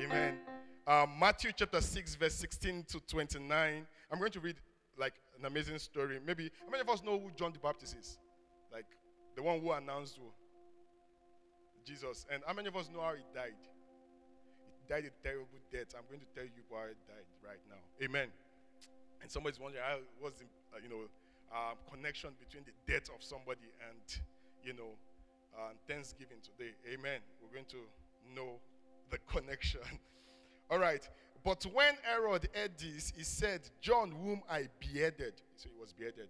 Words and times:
Amen. 0.00 0.38
Um, 0.86 1.10
Matthew 1.20 1.52
chapter 1.54 1.78
6, 1.78 2.14
verse 2.14 2.34
16 2.36 2.84
to 2.88 3.00
29. 3.00 3.86
I'm 4.10 4.18
going 4.18 4.32
to 4.32 4.40
read 4.40 4.56
like 4.96 5.12
an 5.38 5.44
amazing 5.44 5.78
story. 5.78 6.18
Maybe, 6.26 6.50
how 6.64 6.70
many 6.70 6.80
of 6.80 6.88
us 6.88 7.02
know 7.04 7.20
who 7.20 7.30
John 7.36 7.52
the 7.52 7.58
Baptist 7.58 7.96
is? 8.00 8.18
Like 8.72 8.86
the 9.36 9.42
one 9.42 9.60
who 9.60 9.72
announced 9.72 10.16
who? 10.16 10.32
Jesus. 11.84 12.24
And 12.32 12.42
how 12.46 12.54
many 12.54 12.68
of 12.68 12.76
us 12.76 12.88
know 12.88 13.02
how 13.02 13.12
he 13.12 13.24
died? 13.34 13.52
He 14.80 14.88
died 14.88 15.04
a 15.04 15.12
terrible 15.22 15.60
death. 15.70 15.92
I'm 15.92 16.08
going 16.08 16.24
to 16.24 16.30
tell 16.34 16.48
you 16.48 16.64
why 16.70 16.88
he 16.88 16.96
died 17.04 17.28
right 17.44 17.60
now. 17.68 17.84
Amen. 18.02 18.28
And 19.20 19.30
somebody's 19.30 19.60
wondering 19.60 19.84
how 19.84 19.98
was 20.22 20.32
the 20.40 20.48
uh, 20.72 20.80
you 20.82 20.88
know 20.88 21.04
uh, 21.52 21.76
connection 21.92 22.30
between 22.40 22.64
the 22.64 22.72
death 22.90 23.12
of 23.12 23.20
somebody 23.20 23.68
and 23.84 24.00
you 24.64 24.72
know 24.72 24.96
uh, 25.52 25.76
Thanksgiving 25.86 26.40
today. 26.40 26.72
Amen. 26.88 27.20
We're 27.44 27.52
going 27.52 27.68
to 27.76 27.84
know 28.32 28.56
the 29.10 29.18
connection. 29.30 29.80
All 30.70 30.78
right. 30.78 31.06
But 31.44 31.64
when 31.72 31.94
Herod 32.02 32.48
heard 32.54 32.72
this, 32.78 33.12
he 33.16 33.24
said, 33.24 33.62
John, 33.80 34.10
whom 34.10 34.42
I 34.48 34.68
beheaded, 34.78 35.34
so 35.56 35.68
he 35.72 35.80
was 35.80 35.92
beheaded, 35.92 36.28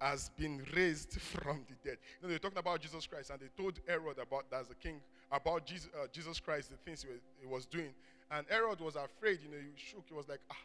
has 0.00 0.30
been 0.36 0.62
raised 0.76 1.20
from 1.20 1.64
the 1.68 1.74
dead. 1.88 1.98
You 2.20 2.22
know, 2.22 2.28
they're 2.28 2.38
talking 2.38 2.58
about 2.58 2.80
Jesus 2.80 3.06
Christ, 3.06 3.30
and 3.30 3.40
they 3.40 3.48
told 3.56 3.80
Herod 3.86 4.18
about 4.18 4.50
that's 4.50 4.68
the 4.68 4.74
king, 4.74 5.00
about 5.32 5.66
Jesus, 5.66 5.88
uh, 5.94 6.06
Jesus 6.12 6.38
Christ, 6.38 6.70
the 6.70 6.76
things 6.76 7.02
he 7.02 7.08
was, 7.08 7.20
he 7.40 7.46
was, 7.46 7.66
doing. 7.66 7.90
And 8.30 8.46
Herod 8.48 8.80
was 8.80 8.96
afraid, 8.96 9.40
you 9.42 9.50
know, 9.50 9.56
he 9.56 9.72
shook. 9.76 10.04
He 10.06 10.14
was 10.14 10.28
like, 10.28 10.40
ah, 10.50 10.64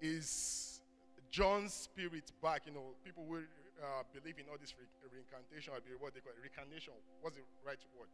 is 0.00 0.80
John's 1.30 1.74
spirit 1.74 2.30
back? 2.40 2.62
You 2.66 2.72
know, 2.72 2.94
people 3.04 3.24
will 3.26 3.42
uh, 3.82 4.02
believe 4.14 4.38
in 4.38 4.46
all 4.48 4.58
this 4.60 4.74
re- 4.78 4.86
reincarnation, 5.10 5.74
or 5.74 5.82
what 5.98 6.14
they 6.14 6.20
call 6.20 6.32
it, 6.32 6.40
reincarnation. 6.40 6.94
What's 7.20 7.36
the 7.36 7.42
right 7.66 7.78
word? 7.98 8.08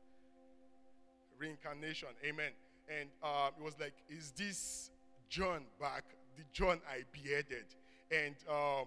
Reincarnation. 1.41 2.09
Amen. 2.25 2.53
And 2.89 3.09
um, 3.23 3.53
it 3.59 3.65
was 3.65 3.75
like, 3.81 3.95
is 4.09 4.33
this 4.37 4.91
John 5.29 5.63
back? 5.81 6.05
The 6.37 6.45
John 6.53 6.81
I 6.89 7.05
beheaded. 7.13 7.65
And 8.11 8.35
um, 8.49 8.87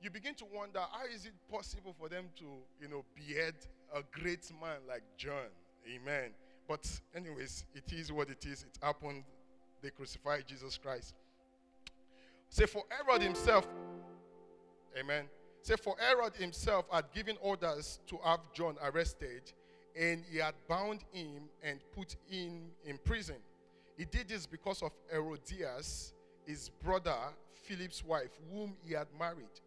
you 0.00 0.10
begin 0.10 0.34
to 0.34 0.44
wonder, 0.54 0.78
how 0.78 1.06
is 1.12 1.26
it 1.26 1.32
possible 1.50 1.94
for 1.98 2.08
them 2.08 2.26
to, 2.38 2.44
you 2.80 2.88
know, 2.88 3.04
behead 3.14 3.54
a 3.94 4.02
great 4.18 4.50
man 4.60 4.78
like 4.88 5.02
John? 5.16 5.50
Amen. 5.94 6.30
But 6.68 6.88
anyways, 7.14 7.64
it 7.74 7.92
is 7.92 8.12
what 8.12 8.30
it 8.30 8.44
is. 8.44 8.62
It 8.62 8.78
happened. 8.82 9.24
They 9.82 9.90
crucified 9.90 10.44
Jesus 10.46 10.78
Christ. 10.78 11.14
Say 12.48 12.66
for 12.66 12.82
Herod 12.88 13.22
himself, 13.22 13.66
amen. 14.98 15.24
Say 15.62 15.74
for 15.76 15.96
Herod 15.98 16.34
himself 16.36 16.86
had 16.90 17.04
given 17.12 17.36
orders 17.40 17.98
to 18.06 18.18
have 18.24 18.40
John 18.54 18.76
arrested 18.82 19.52
and 19.98 20.24
he 20.30 20.38
had 20.38 20.54
bound 20.68 21.00
him 21.12 21.44
and 21.62 21.80
put 21.94 22.16
him 22.28 22.70
in 22.84 22.98
prison. 22.98 23.36
He 23.96 24.04
did 24.04 24.28
this 24.28 24.46
because 24.46 24.82
of 24.82 24.92
Herodias, 25.10 26.12
his 26.46 26.70
brother, 26.84 27.16
Philip's 27.64 28.04
wife, 28.04 28.30
whom 28.52 28.74
he 28.84 28.94
had 28.94 29.06
married. 29.18 29.60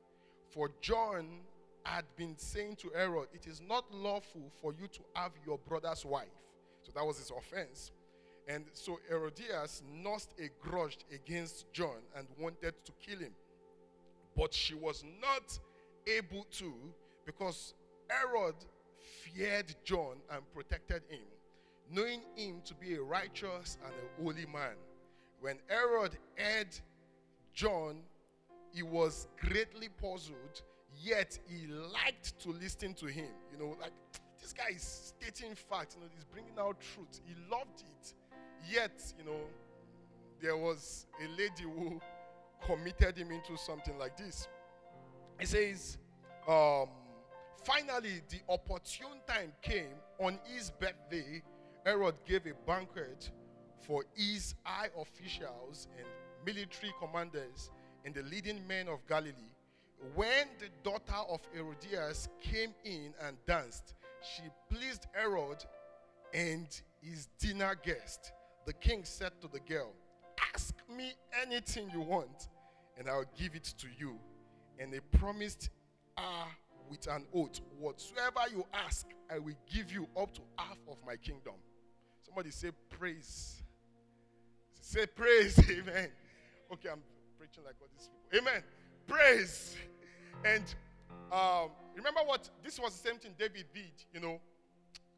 For 0.50 0.70
John 0.82 1.28
had 1.84 2.06
been 2.16 2.38
saying 2.38 2.76
to 2.78 2.92
Herod, 2.96 3.28
It 3.34 3.48
is 3.48 3.62
not 3.68 3.92
lawful 3.92 4.52
for 4.62 4.74
you 4.80 4.88
to 4.88 5.00
have 5.16 5.32
your 5.46 5.58
brother's 5.68 6.06
wife. 6.06 6.28
So 6.84 6.92
that 6.94 7.06
was 7.06 7.18
his 7.18 7.32
offense. 7.32 7.92
And 8.48 8.66
so 8.74 9.00
Herodias 9.08 9.84
nursed 9.92 10.34
a 10.40 10.50
grudge 10.68 10.98
against 11.14 11.72
John 11.74 11.98
and 12.16 12.28
wanted 12.40 12.74
to 12.86 12.92
kill 13.00 13.20
him. 13.20 13.34
But 14.36 14.54
she 14.54 14.74
was 14.76 15.04
not 15.22 15.60
able 16.08 16.46
to 16.58 16.74
because 17.26 17.74
Herod 18.08 18.56
feared 19.02 19.76
John 19.84 20.18
and 20.32 20.42
protected 20.54 21.04
him, 21.10 21.26
knowing 21.92 22.22
him 22.36 22.62
to 22.66 22.76
be 22.76 22.96
a 22.96 23.02
righteous 23.02 23.78
and 23.84 23.94
a 23.94 24.24
holy 24.24 24.46
man. 24.46 24.76
When 25.42 25.58
Herod 25.68 26.18
heard 26.36 26.78
John, 27.54 28.02
he 28.72 28.84
was 28.84 29.28
greatly 29.38 29.90
puzzled, 30.02 30.62
yet 31.02 31.40
he 31.48 31.68
liked 31.68 32.40
to 32.42 32.52
listen 32.52 32.94
to 32.96 33.06
him. 33.08 33.30
You 33.52 33.60
know, 33.60 33.78
like 33.82 33.94
this 34.42 34.54
guy 34.54 34.76
is 34.76 35.14
stating 35.18 35.56
facts, 35.56 35.96
you 35.96 36.02
know, 36.02 36.08
he's 36.14 36.26
bringing 36.26 36.58
out 36.60 36.78
truth. 36.80 37.22
He 37.26 37.36
loved 37.50 37.82
it. 37.82 38.14
Yet, 38.70 39.14
you 39.18 39.26
know, 39.26 39.40
there 40.42 40.58
was 40.58 41.06
a 41.24 41.28
lady 41.30 41.64
who 41.64 42.00
committed 42.66 43.18
him 43.18 43.32
into 43.32 43.58
something 43.58 43.98
like 43.98 44.18
this. 44.18 44.48
He 45.40 45.46
says, 45.46 45.98
um, 46.48 46.90
Finally, 47.64 48.22
the 48.30 48.40
opportune 48.48 49.20
time 49.28 49.52
came 49.62 49.96
on 50.20 50.40
his 50.46 50.72
birthday. 50.72 51.42
Herod 51.86 52.16
gave 52.26 52.46
a 52.46 52.54
banquet 52.66 53.32
for 53.82 54.04
his 54.14 54.56
high 54.64 54.90
officials 55.00 55.88
and 55.98 56.08
military 56.46 56.94
commanders 57.00 57.72
and 58.06 58.14
the 58.14 58.24
leading 58.24 58.66
men 58.68 58.88
of 58.88 59.06
Galilee. 59.08 59.34
When 60.16 60.48
the 60.60 60.70
daughter 60.84 61.22
of 61.30 61.42
Herodias 61.54 62.30
came 62.40 62.74
in 62.86 63.14
and 63.22 63.36
danced, 63.46 63.96
she 64.22 64.44
pleased 64.70 65.08
Herod 65.14 65.64
and 66.34 66.68
his 67.02 67.28
dinner 67.40 67.76
guest. 67.84 68.32
The 68.66 68.74
king 68.74 69.04
said 69.04 69.32
to 69.42 69.48
the 69.48 69.60
girl, 69.60 69.92
Ask 70.54 70.76
me 70.96 71.14
anything 71.42 71.90
you 71.92 72.02
want, 72.02 72.48
and 72.98 73.10
I'll 73.10 73.30
give 73.38 73.56
it 73.56 73.74
to 73.80 73.88
you. 73.98 74.18
And 74.80 74.94
he 74.94 75.00
promised 75.18 75.70
her 76.18 76.46
with 76.90 77.08
an 77.08 77.26
oath, 77.34 77.60
Whatsoever 77.78 78.42
you 78.52 78.66
ask, 78.74 79.08
I 79.32 79.40
will 79.40 79.56
give 79.72 79.92
you 79.92 80.08
up 80.18 80.34
to 80.34 80.42
half 80.58 80.78
of 80.90 80.98
my 81.06 81.16
kingdom. 81.16 81.54
Somebody 82.26 82.52
say, 82.52 82.72
Praise. 82.90 83.62
Say, 84.82 85.06
Praise. 85.06 85.58
Amen. 85.70 86.10
Okay, 86.74 86.90
I'm 86.90 87.02
preaching 87.38 87.64
like 87.66 87.76
all 87.82 87.88
these 87.98 88.10
people. 88.32 88.50
Amen. 88.50 88.64
Praise. 89.08 89.76
And 90.44 90.64
um, 91.32 91.70
remember 91.96 92.22
what? 92.26 92.50
This 92.64 92.80
was 92.80 93.00
the 93.00 93.10
same 93.10 93.20
thing 93.20 93.32
David 93.38 93.66
did, 93.74 93.92
you 94.14 94.20
know, 94.20 94.40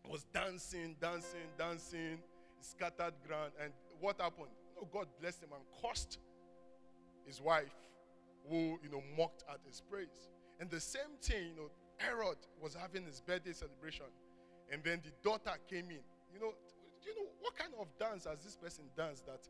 was 0.09 0.25
dancing, 0.33 0.95
dancing, 0.99 1.47
dancing, 1.57 2.19
scattered 2.59 3.13
ground. 3.27 3.51
And 3.61 3.71
what 3.99 4.19
happened? 4.19 4.47
You 4.75 4.81
know, 4.81 4.87
God 4.91 5.07
blessed 5.19 5.43
him 5.43 5.49
and 5.53 5.63
cursed 5.81 6.19
his 7.25 7.41
wife, 7.41 7.75
who, 8.49 8.79
you 8.83 8.89
know, 8.91 9.01
mocked 9.17 9.43
at 9.49 9.59
his 9.67 9.81
praise. 9.81 10.29
And 10.61 10.69
the 10.69 10.79
same 10.79 11.17
thing, 11.19 11.47
you 11.49 11.55
know, 11.55 11.71
Herod 11.97 12.37
was 12.61 12.75
having 12.75 13.03
his 13.03 13.19
birthday 13.19 13.51
celebration, 13.51 14.05
and 14.71 14.83
then 14.83 15.01
the 15.03 15.11
daughter 15.27 15.57
came 15.67 15.89
in. 15.89 16.05
You 16.31 16.39
know, 16.39 16.53
you 17.03 17.15
know 17.15 17.27
what 17.41 17.57
kind 17.57 17.73
of 17.79 17.87
dance 17.97 18.25
has 18.25 18.43
this 18.43 18.55
person 18.55 18.85
danced 18.95 19.25
that 19.25 19.49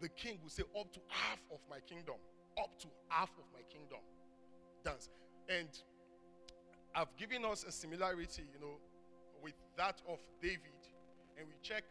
the 0.00 0.08
king 0.08 0.38
will 0.40 0.50
say, 0.50 0.62
up 0.78 0.92
to 0.92 1.00
half 1.08 1.40
of 1.52 1.58
my 1.68 1.80
kingdom, 1.80 2.14
up 2.56 2.78
to 2.78 2.86
half 3.08 3.30
of 3.30 3.44
my 3.52 3.62
kingdom, 3.72 3.98
dance. 4.84 5.10
And 5.48 5.68
I've 6.94 7.14
given 7.16 7.44
us 7.44 7.64
a 7.64 7.72
similarity, 7.72 8.44
you 8.54 8.60
know, 8.60 8.76
with 9.42 9.54
that 9.76 10.00
of 10.08 10.20
David, 10.40 10.78
and 11.36 11.48
we 11.48 11.54
check 11.60 11.82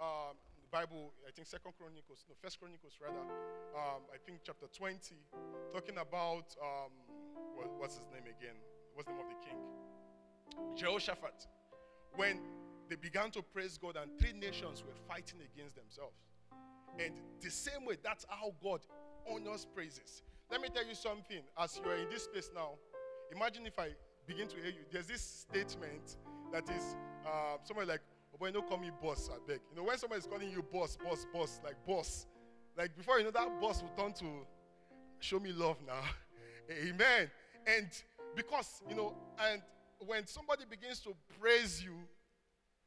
um, 0.00 0.36
Bible. 0.74 1.14
I 1.22 1.30
think 1.30 1.46
Second 1.46 1.74
Chronicles, 1.78 2.24
no, 2.28 2.34
First 2.42 2.58
Chronicles 2.58 2.98
rather. 3.00 3.22
Um, 3.78 4.02
I 4.10 4.18
think 4.26 4.40
chapter 4.42 4.66
twenty, 4.76 5.22
talking 5.72 5.98
about. 5.98 6.50
Um, 6.58 6.90
what, 7.54 7.70
what's 7.78 7.94
his 7.94 8.06
name 8.10 8.26
again? 8.26 8.58
What's 8.94 9.06
the 9.06 9.14
name 9.14 9.22
of 9.22 9.30
the 9.30 9.38
king? 9.46 9.58
Jehoshaphat. 10.74 11.46
When 12.16 12.40
they 12.88 12.96
began 12.96 13.30
to 13.30 13.42
praise 13.42 13.78
God, 13.78 13.96
and 13.96 14.10
three 14.18 14.32
nations 14.32 14.82
were 14.82 14.98
fighting 15.06 15.38
against 15.54 15.76
themselves. 15.76 16.18
And 16.98 17.14
the 17.40 17.50
same 17.50 17.84
way, 17.86 17.96
that's 18.02 18.26
how 18.28 18.52
God 18.60 18.80
honors 19.30 19.66
praises. 19.72 20.22
Let 20.50 20.60
me 20.60 20.68
tell 20.74 20.86
you 20.86 20.96
something. 20.96 21.42
As 21.56 21.78
you 21.82 21.88
are 21.88 21.96
in 21.96 22.10
this 22.10 22.24
space 22.24 22.50
now, 22.52 22.70
imagine 23.34 23.64
if 23.66 23.78
I 23.78 23.90
begin 24.26 24.48
to 24.48 24.56
hear 24.56 24.74
you. 24.74 24.84
There's 24.90 25.06
this 25.06 25.22
statement 25.22 26.16
that 26.52 26.68
is 26.68 26.96
uh, 27.24 27.58
somewhere 27.62 27.86
like, 27.86 28.02
oh 28.34 28.36
boy, 28.38 28.50
don't 28.50 28.68
call 28.68 28.78
me 28.78 28.90
boss, 29.02 29.30
I 29.32 29.38
beg. 29.46 29.60
You 29.70 29.76
know, 29.76 29.84
when 29.84 29.98
somebody 29.98 30.20
is 30.20 30.26
calling 30.26 30.50
you 30.50 30.62
boss, 30.62 30.96
boss, 31.02 31.26
boss, 31.32 31.60
like 31.64 31.76
boss, 31.86 32.26
like 32.76 32.96
before 32.96 33.18
you 33.18 33.24
know 33.24 33.30
that 33.30 33.60
boss 33.60 33.82
will 33.82 33.90
turn 33.90 34.12
to 34.14 34.46
show 35.20 35.38
me 35.38 35.52
love 35.52 35.76
now. 35.86 36.00
Amen. 36.88 37.30
And 37.66 37.88
because, 38.34 38.82
you 38.88 38.96
know, 38.96 39.14
and 39.50 39.62
when 40.06 40.26
somebody 40.26 40.64
begins 40.68 41.00
to 41.00 41.14
praise 41.40 41.82
you, 41.82 41.94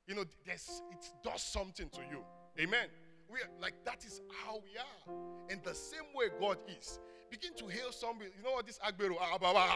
you 0.07 0.15
know, 0.15 0.23
there's, 0.45 0.81
it 0.91 1.11
does 1.23 1.41
something 1.41 1.89
to 1.89 2.01
you. 2.11 2.23
Amen. 2.59 2.88
We 3.29 3.39
are, 3.39 3.50
like 3.61 3.73
that 3.85 4.05
is 4.05 4.21
how 4.45 4.55
we 4.63 4.77
are. 4.77 5.15
And 5.50 5.61
the 5.63 5.73
same 5.73 6.13
way 6.15 6.27
God 6.39 6.57
is. 6.79 7.00
Begin 7.29 7.53
to 7.55 7.67
hail 7.67 7.91
somebody. 7.91 8.31
You 8.38 8.43
know 8.43 8.53
what 8.53 8.65
this 8.65 8.79
Agbero, 8.79 9.15
ah, 9.19 9.38
bah, 9.39 9.51
bah, 9.53 9.67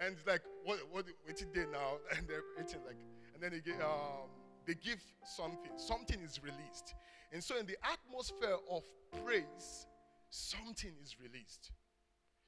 and 0.00 0.16
it's 0.16 0.26
like, 0.26 0.42
what, 0.64 0.78
what, 0.90 1.04
what 1.24 1.40
it 1.40 1.52
did 1.52 1.70
now? 1.70 1.98
And 2.16 2.26
eating 2.58 2.80
like, 2.86 2.96
and 3.40 3.52
then 3.52 3.62
they 3.64 3.72
um, 3.84 4.28
they 4.66 4.74
give 4.74 5.00
something. 5.24 5.72
Something 5.76 6.20
is 6.20 6.40
released. 6.42 6.94
And 7.32 7.42
so 7.42 7.58
in 7.58 7.66
the 7.66 7.76
atmosphere 7.84 8.56
of 8.70 8.82
praise, 9.24 9.86
something 10.30 10.92
is 11.02 11.16
released 11.22 11.72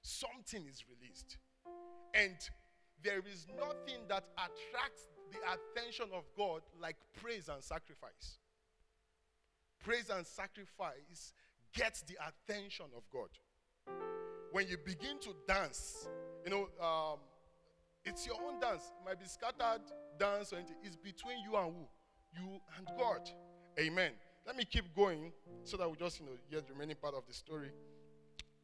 something 0.02 0.64
is 0.66 0.84
released. 0.88 1.38
And 2.14 2.36
there 3.02 3.20
is 3.30 3.46
nothing 3.58 4.02
that 4.08 4.24
attracts 4.36 5.08
the 5.30 5.38
attention 5.38 6.06
of 6.14 6.24
God 6.36 6.62
like 6.80 6.96
praise 7.22 7.48
and 7.48 7.62
sacrifice. 7.62 8.38
praise 9.82 10.10
and 10.10 10.26
sacrifice 10.26 11.32
gets 11.72 12.02
the 12.02 12.16
attention 12.20 12.86
of 12.96 13.02
God. 13.10 13.28
When 14.52 14.66
you 14.68 14.76
begin 14.84 15.18
to 15.20 15.30
dance, 15.46 16.08
you 16.44 16.50
know, 16.50 16.68
um, 16.84 17.18
it's 18.04 18.26
your 18.26 18.36
own 18.42 18.60
dance. 18.60 18.82
It 19.00 19.04
might 19.08 19.20
be 19.20 19.26
scattered 19.26 19.82
dance 20.20 20.52
or 20.52 20.56
anything. 20.56 20.76
It's 20.84 20.96
between 20.96 21.38
you 21.40 21.56
and 21.56 21.74
who? 21.74 21.88
You 22.38 22.60
and 22.76 22.86
God. 22.96 23.28
Amen. 23.80 24.12
Let 24.46 24.56
me 24.56 24.64
keep 24.64 24.94
going 24.94 25.32
so 25.64 25.76
that 25.78 25.90
we 25.90 25.96
just, 25.96 26.20
you 26.20 26.26
know, 26.26 26.32
hear 26.48 26.60
the 26.60 26.72
remaining 26.72 26.96
part 26.96 27.14
of 27.14 27.26
the 27.26 27.32
story. 27.32 27.70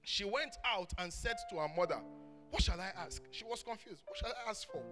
She 0.02 0.24
went 0.24 0.56
out 0.64 0.92
and 0.98 1.12
said 1.12 1.36
to 1.50 1.56
her 1.56 1.68
mother, 1.76 1.98
What 2.50 2.62
shall 2.62 2.80
I 2.80 2.90
ask? 2.96 3.22
She 3.30 3.44
was 3.44 3.62
confused. 3.62 4.02
What 4.06 4.16
shall 4.18 4.28
I 4.28 4.50
ask 4.50 4.70
for? 4.70 4.82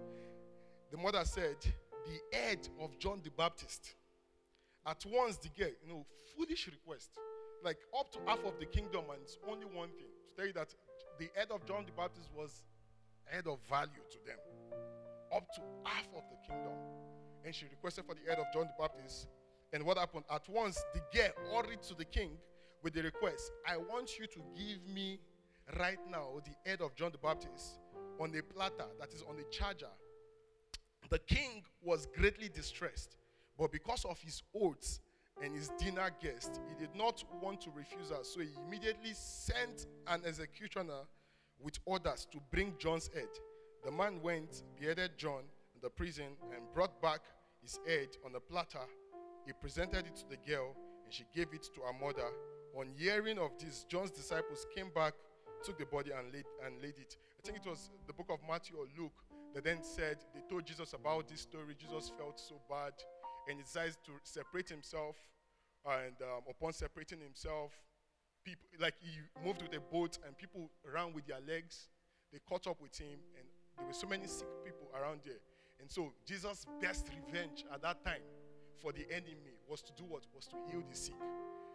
The 0.91 0.97
mother 0.97 1.23
said, 1.23 1.55
The 1.61 2.37
head 2.37 2.67
of 2.81 2.97
John 2.99 3.21
the 3.23 3.31
Baptist. 3.31 3.95
At 4.85 5.03
once, 5.07 5.37
the 5.37 5.49
girl, 5.49 5.71
you 5.81 5.89
know, 5.89 6.05
foolish 6.35 6.67
request. 6.67 7.11
Like 7.63 7.77
up 7.97 8.11
to 8.11 8.19
half 8.27 8.43
of 8.45 8.59
the 8.59 8.65
kingdom, 8.65 9.05
and 9.11 9.21
it's 9.23 9.37
only 9.49 9.65
one 9.65 9.89
thing 9.89 10.11
to 10.27 10.35
tell 10.35 10.45
you 10.45 10.53
that 10.53 10.75
the 11.17 11.29
head 11.35 11.47
of 11.49 11.65
John 11.65 11.85
the 11.85 11.91
Baptist 11.93 12.29
was 12.35 12.63
head 13.25 13.47
of 13.47 13.57
value 13.67 14.03
to 14.11 14.17
them. 14.25 14.37
Up 15.33 15.47
to 15.55 15.61
half 15.83 16.07
of 16.15 16.23
the 16.29 16.37
kingdom. 16.47 16.73
And 17.45 17.53
she 17.53 17.65
requested 17.65 18.05
for 18.05 18.15
the 18.15 18.21
head 18.29 18.39
of 18.39 18.45
John 18.53 18.63
the 18.63 18.73
Baptist. 18.77 19.27
And 19.73 19.83
what 19.83 19.97
happened? 19.97 20.25
At 20.31 20.47
once, 20.49 20.83
the 20.93 21.01
girl 21.15 21.31
hurried 21.53 21.81
to 21.83 21.95
the 21.95 22.05
king 22.05 22.31
with 22.83 22.93
the 22.93 23.01
request 23.01 23.51
I 23.67 23.77
want 23.77 24.19
you 24.19 24.27
to 24.27 24.39
give 24.55 24.87
me 24.93 25.19
right 25.79 25.97
now 26.09 26.41
the 26.45 26.69
head 26.69 26.81
of 26.81 26.95
John 26.95 27.11
the 27.11 27.17
Baptist 27.17 27.79
on 28.19 28.33
a 28.35 28.43
platter 28.43 28.85
that 28.99 29.11
is 29.13 29.23
on 29.27 29.37
a 29.39 29.43
charger. 29.51 29.89
The 31.09 31.19
king 31.19 31.63
was 31.83 32.07
greatly 32.15 32.49
distressed, 32.49 33.17
but 33.57 33.71
because 33.71 34.05
of 34.05 34.19
his 34.19 34.43
oaths 34.55 35.01
and 35.41 35.55
his 35.55 35.69
dinner 35.77 36.09
guest, 36.21 36.61
he 36.69 36.75
did 36.85 36.95
not 36.95 37.23
want 37.41 37.61
to 37.61 37.71
refuse 37.71 38.09
her. 38.09 38.23
So 38.23 38.39
he 38.39 38.49
immediately 38.67 39.13
sent 39.13 39.87
an 40.07 40.21
executioner 40.25 41.01
with 41.59 41.79
orders 41.85 42.27
to 42.31 42.39
bring 42.51 42.73
John's 42.77 43.09
head. 43.13 43.29
The 43.85 43.91
man 43.91 44.19
went, 44.21 44.63
beheaded 44.79 45.11
John 45.17 45.43
in 45.75 45.81
the 45.81 45.89
prison, 45.89 46.37
and 46.55 46.63
brought 46.73 47.01
back 47.01 47.21
his 47.61 47.79
head 47.87 48.09
on 48.25 48.33
a 48.35 48.39
platter. 48.39 48.85
He 49.45 49.53
presented 49.53 50.07
it 50.07 50.15
to 50.15 50.29
the 50.29 50.37
girl, 50.37 50.75
and 51.03 51.13
she 51.13 51.23
gave 51.35 51.53
it 51.53 51.69
to 51.75 51.81
her 51.81 51.93
mother. 51.93 52.27
On 52.75 52.87
hearing 52.97 53.37
of 53.37 53.51
this, 53.59 53.85
John's 53.87 54.11
disciples 54.11 54.65
came 54.75 54.89
back, 54.93 55.13
took 55.63 55.77
the 55.77 55.85
body, 55.85 56.11
and 56.11 56.33
laid, 56.33 56.45
and 56.65 56.81
laid 56.81 56.97
it. 56.97 57.15
I 57.39 57.45
think 57.45 57.59
it 57.63 57.69
was 57.69 57.91
the 58.07 58.13
book 58.13 58.27
of 58.29 58.39
Matthew 58.49 58.75
or 58.75 58.87
Luke 58.97 59.13
that 59.53 59.63
then 59.63 59.83
said 59.83 60.17
they 60.33 60.41
told 60.49 60.65
Jesus 60.65 60.93
about 60.93 61.29
this 61.29 61.41
story. 61.41 61.75
Jesus 61.79 62.11
felt 62.17 62.39
so 62.39 62.55
bad 62.69 62.93
and 63.47 63.57
he 63.57 63.63
decides 63.63 63.97
to 64.05 64.11
separate 64.23 64.69
himself. 64.69 65.15
And 65.85 66.15
um, 66.21 66.41
upon 66.49 66.73
separating 66.73 67.19
himself, 67.21 67.71
people 68.43 68.65
like 68.79 68.95
he 68.99 69.11
moved 69.45 69.61
with 69.61 69.73
a 69.75 69.79
boat, 69.79 70.17
and 70.25 70.35
people 70.35 70.69
ran 70.83 71.13
with 71.13 71.27
their 71.27 71.41
legs. 71.47 71.89
They 72.33 72.39
caught 72.49 72.65
up 72.65 72.81
with 72.81 72.97
him, 72.97 73.19
and 73.37 73.45
there 73.77 73.87
were 73.87 73.93
so 73.93 74.07
many 74.07 74.27
sick 74.27 74.47
people 74.63 74.87
around 74.97 75.21
there. 75.25 75.41
And 75.79 75.89
so 75.89 76.13
Jesus' 76.25 76.65
best 76.81 77.07
revenge 77.09 77.65
at 77.73 77.81
that 77.81 78.03
time 78.03 78.23
for 78.81 78.91
the 78.91 79.05
enemy 79.11 79.55
was 79.67 79.81
to 79.83 79.93
do 79.97 80.03
what? 80.03 80.23
Was 80.33 80.47
to 80.47 80.55
heal 80.71 80.83
the 80.89 80.95
sick. 80.95 81.15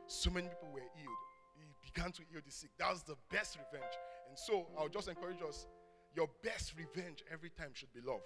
So 0.06 0.31
many 0.31 0.49
people 0.49 0.69
were 0.73 0.81
healed. 0.81 1.23
He 1.56 1.93
began 1.93 2.12
to 2.12 2.23
heal 2.31 2.41
the 2.44 2.50
sick. 2.50 2.70
That 2.79 2.91
was 2.91 3.02
the 3.02 3.17
best 3.31 3.58
revenge. 3.58 3.94
And 4.29 4.38
so 4.38 4.67
I'll 4.79 4.88
just 4.88 5.08
encourage 5.08 5.43
us 5.47 5.67
your 6.17 6.29
best 6.43 6.75
revenge 6.76 7.23
every 7.31 7.50
time 7.50 7.70
should 7.73 7.93
be 7.93 8.00
love. 8.00 8.23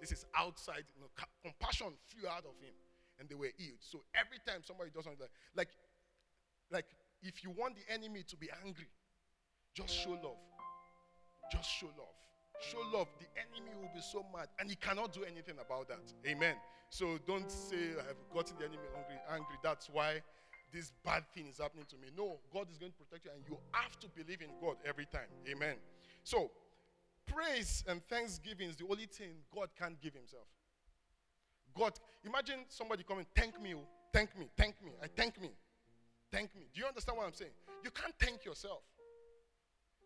This 0.00 0.12
is 0.12 0.26
outside, 0.34 0.84
you 0.94 1.00
know, 1.00 1.08
compassion 1.42 1.92
flew 2.04 2.28
out 2.28 2.44
of 2.44 2.52
him 2.60 2.74
and 3.18 3.28
they 3.28 3.34
were 3.34 3.50
healed. 3.56 3.80
So 3.80 4.02
every 4.14 4.38
time 4.46 4.60
somebody 4.62 4.90
does 4.90 5.04
something 5.04 5.20
like, 5.20 5.30
like, 5.54 5.68
like 6.70 6.86
if 7.22 7.42
you 7.42 7.50
want 7.50 7.76
the 7.76 7.92
enemy 7.92 8.22
to 8.28 8.36
be 8.36 8.48
angry, 8.64 8.88
just 9.74 9.94
show 9.94 10.10
love. 10.10 10.40
Just 11.50 11.70
show 11.70 11.86
love. 11.86 12.16
Show 12.60 12.78
love. 12.92 13.08
The 13.18 13.26
enemy 13.36 13.72
will 13.80 13.90
be 13.94 14.00
so 14.00 14.24
mad 14.34 14.48
and 14.58 14.68
he 14.68 14.76
cannot 14.76 15.12
do 15.12 15.24
anything 15.24 15.56
about 15.60 15.88
that. 15.88 16.12
Amen. 16.26 16.56
So 16.90 17.18
don't 17.26 17.50
say, 17.50 17.92
I 17.98 18.06
have 18.06 18.16
gotten 18.32 18.56
the 18.58 18.64
enemy 18.64 18.88
angry. 18.96 19.20
angry. 19.30 19.56
That's 19.62 19.88
why 19.90 20.22
this 20.72 20.92
bad 21.04 21.24
thing 21.34 21.46
is 21.48 21.58
happening 21.58 21.86
to 21.88 21.96
me. 21.96 22.08
No, 22.16 22.38
God 22.52 22.70
is 22.70 22.78
going 22.78 22.92
to 22.92 22.98
protect 22.98 23.24
you 23.24 23.30
and 23.34 23.42
you 23.48 23.58
have 23.72 23.98
to 24.00 24.08
believe 24.08 24.40
in 24.40 24.50
God 24.60 24.76
every 24.84 25.06
time. 25.06 25.28
Amen. 25.48 25.76
So 26.24 26.50
praise 27.26 27.84
and 27.88 28.00
thanksgiving 28.08 28.70
is 28.70 28.76
the 28.76 28.86
only 28.90 29.06
thing 29.06 29.30
God 29.54 29.68
can't 29.78 30.00
give 30.00 30.14
himself. 30.14 30.46
God, 31.76 31.92
imagine 32.24 32.60
somebody 32.68 33.02
coming, 33.02 33.26
thank 33.34 33.60
me, 33.60 33.74
oh, 33.74 33.86
thank 34.12 34.36
me, 34.38 34.48
thank 34.56 34.82
me, 34.82 34.92
I 35.02 35.08
thank 35.14 35.40
me, 35.40 35.50
thank 36.32 36.54
me. 36.54 36.62
Do 36.72 36.80
you 36.80 36.86
understand 36.86 37.18
what 37.18 37.26
I'm 37.26 37.34
saying? 37.34 37.50
You 37.84 37.90
can't 37.90 38.14
thank 38.18 38.44
yourself. 38.44 38.80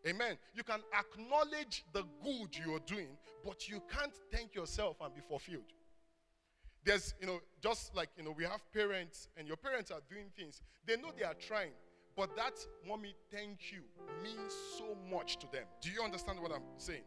Amen. 0.06 0.38
You 0.54 0.62
can 0.62 0.80
acknowledge 0.98 1.84
the 1.92 2.04
good 2.22 2.56
you're 2.56 2.80
doing, 2.80 3.18
but 3.44 3.68
you 3.68 3.82
can't 3.90 4.12
thank 4.32 4.54
yourself 4.54 4.96
and 5.02 5.14
be 5.14 5.20
fulfilled. 5.20 5.72
There's, 6.84 7.14
you 7.20 7.26
know, 7.26 7.40
just 7.62 7.94
like, 7.94 8.08
you 8.16 8.24
know, 8.24 8.30
we 8.30 8.44
have 8.44 8.60
parents 8.72 9.28
and 9.36 9.46
your 9.46 9.58
parents 9.58 9.90
are 9.90 10.00
doing 10.08 10.26
things. 10.36 10.62
They 10.86 10.96
know 10.96 11.10
they 11.16 11.24
are 11.24 11.34
trying, 11.34 11.72
but 12.16 12.34
that, 12.36 12.54
mommy, 12.88 13.14
thank 13.30 13.70
you, 13.70 13.82
means 14.22 14.54
so 14.78 14.96
much 15.14 15.38
to 15.40 15.46
them. 15.52 15.64
Do 15.82 15.90
you 15.90 16.02
understand 16.02 16.40
what 16.40 16.52
I'm 16.52 16.62
saying? 16.78 17.04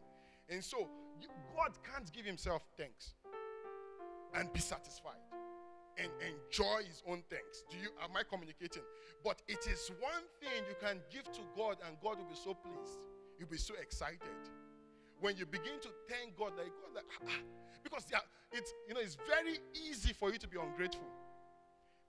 And 0.48 0.62
so, 0.62 0.88
you, 1.20 1.28
God 1.56 1.72
can't 1.92 2.10
give 2.12 2.24
himself 2.24 2.62
thanks 2.76 3.14
and 4.34 4.52
be 4.52 4.60
satisfied 4.60 5.23
and 5.98 6.10
enjoy 6.22 6.82
his 6.86 7.02
own 7.08 7.22
things. 7.30 7.64
Do 7.70 7.76
you 7.76 7.90
am 8.02 8.16
I 8.16 8.22
communicating? 8.22 8.82
But 9.22 9.42
it 9.48 9.66
is 9.66 9.90
one 10.00 10.24
thing 10.40 10.64
you 10.68 10.76
can 10.80 11.00
give 11.12 11.24
to 11.32 11.42
God 11.56 11.76
and 11.86 11.96
God 12.02 12.18
will 12.18 12.28
be 12.28 12.36
so 12.36 12.54
pleased. 12.54 12.98
You'll 13.38 13.48
be 13.48 13.58
so 13.58 13.74
excited. 13.80 14.20
When 15.20 15.36
you 15.36 15.46
begin 15.46 15.80
to 15.82 15.88
thank 16.08 16.36
God, 16.36 16.52
like 16.58 16.72
God, 16.82 16.94
like, 16.94 17.08
ah, 17.22 17.26
ah 17.28 17.40
because 17.82 18.04
it's 18.52 18.72
you 18.88 18.94
know 18.94 19.00
it's 19.00 19.16
very 19.28 19.58
easy 19.74 20.12
for 20.12 20.32
you 20.32 20.38
to 20.38 20.48
be 20.48 20.58
ungrateful. 20.58 21.06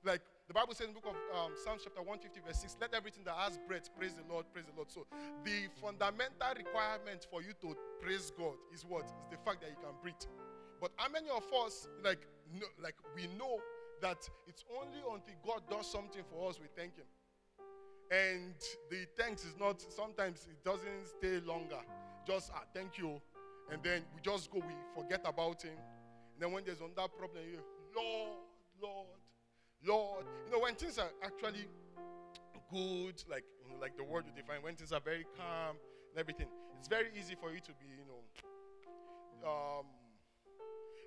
Like 0.04 0.22
the 0.48 0.54
Bible 0.54 0.76
says 0.76 0.88
in 0.88 0.94
the 0.94 1.02
book 1.02 1.10
of 1.10 1.18
um, 1.34 1.52
Psalms 1.58 1.82
chapter 1.84 2.06
150 2.06 2.46
verse 2.46 2.62
6, 2.62 2.78
let 2.80 2.94
everything 2.94 3.24
that 3.26 3.34
has 3.34 3.58
breath 3.68 3.90
praise 3.98 4.14
the 4.14 4.22
Lord, 4.32 4.46
praise 4.54 4.66
the 4.70 4.78
Lord. 4.78 4.92
So 4.92 5.08
the 5.44 5.66
fundamental 5.82 6.54
requirement 6.56 7.26
for 7.30 7.42
you 7.42 7.58
to 7.66 7.76
praise 8.00 8.32
God 8.38 8.54
is 8.72 8.86
what? 8.86 9.06
Is 9.06 9.34
the 9.34 9.42
fact 9.42 9.62
that 9.66 9.74
you 9.74 9.82
can 9.82 9.98
breathe. 10.04 10.22
But 10.80 10.92
how 10.98 11.10
many 11.10 11.30
of 11.34 11.44
us, 11.66 11.88
like, 12.04 12.22
know, 12.54 12.68
like 12.78 12.94
we 13.16 13.26
know 13.40 13.58
that 14.02 14.30
it's 14.48 14.64
only 14.80 15.00
until 15.00 15.36
God 15.46 15.62
does 15.70 15.92
something 15.92 16.24
for 16.30 16.50
us 16.50 16.60
we 16.60 16.68
thank 16.76 16.96
Him. 16.96 17.06
And 18.12 18.54
the 18.90 19.06
thanks 19.18 19.44
is 19.44 19.56
not, 19.60 19.82
sometimes 19.82 20.48
it 20.50 20.64
doesn't 20.64 21.08
stay 21.18 21.40
longer. 21.46 21.80
Just, 22.28 22.52
ah, 22.54 22.64
thank 22.74 22.98
you. 22.98 23.22
And 23.72 23.82
then 23.84 24.04
we 24.14 24.22
just 24.22 24.52
go, 24.52 24.60
we 24.60 24.74
forget 25.02 25.22
about 25.26 25.64
Him. 25.64 25.74
And 25.74 26.40
then 26.40 26.52
when 26.52 26.64
there's 26.64 26.82
another 26.82 27.08
problem, 27.18 27.44
you, 27.52 27.60
Lord, 27.96 28.38
Lord, 28.82 29.08
Lord. 29.86 30.26
You 30.46 30.52
know, 30.52 30.60
when 30.60 30.76
things 30.76 30.98
are 30.98 31.10
actually 31.24 31.66
good, 32.72 33.24
like 33.30 33.44
you 33.64 33.74
know, 33.74 33.80
like 33.80 33.98
the 33.98 34.04
word 34.04 34.26
you 34.28 34.34
define, 34.36 34.62
when 34.62 34.76
things 34.76 34.92
are 34.92 35.00
very 35.00 35.26
calm 35.38 35.78
and 36.12 36.20
everything, 36.20 36.48
it's 36.78 36.88
very 36.88 37.10
easy 37.18 37.36
for 37.36 37.52
you 37.52 37.60
to 37.60 37.72
be, 37.80 37.88
you 37.90 38.06
know, 38.06 38.22
um, 39.50 39.86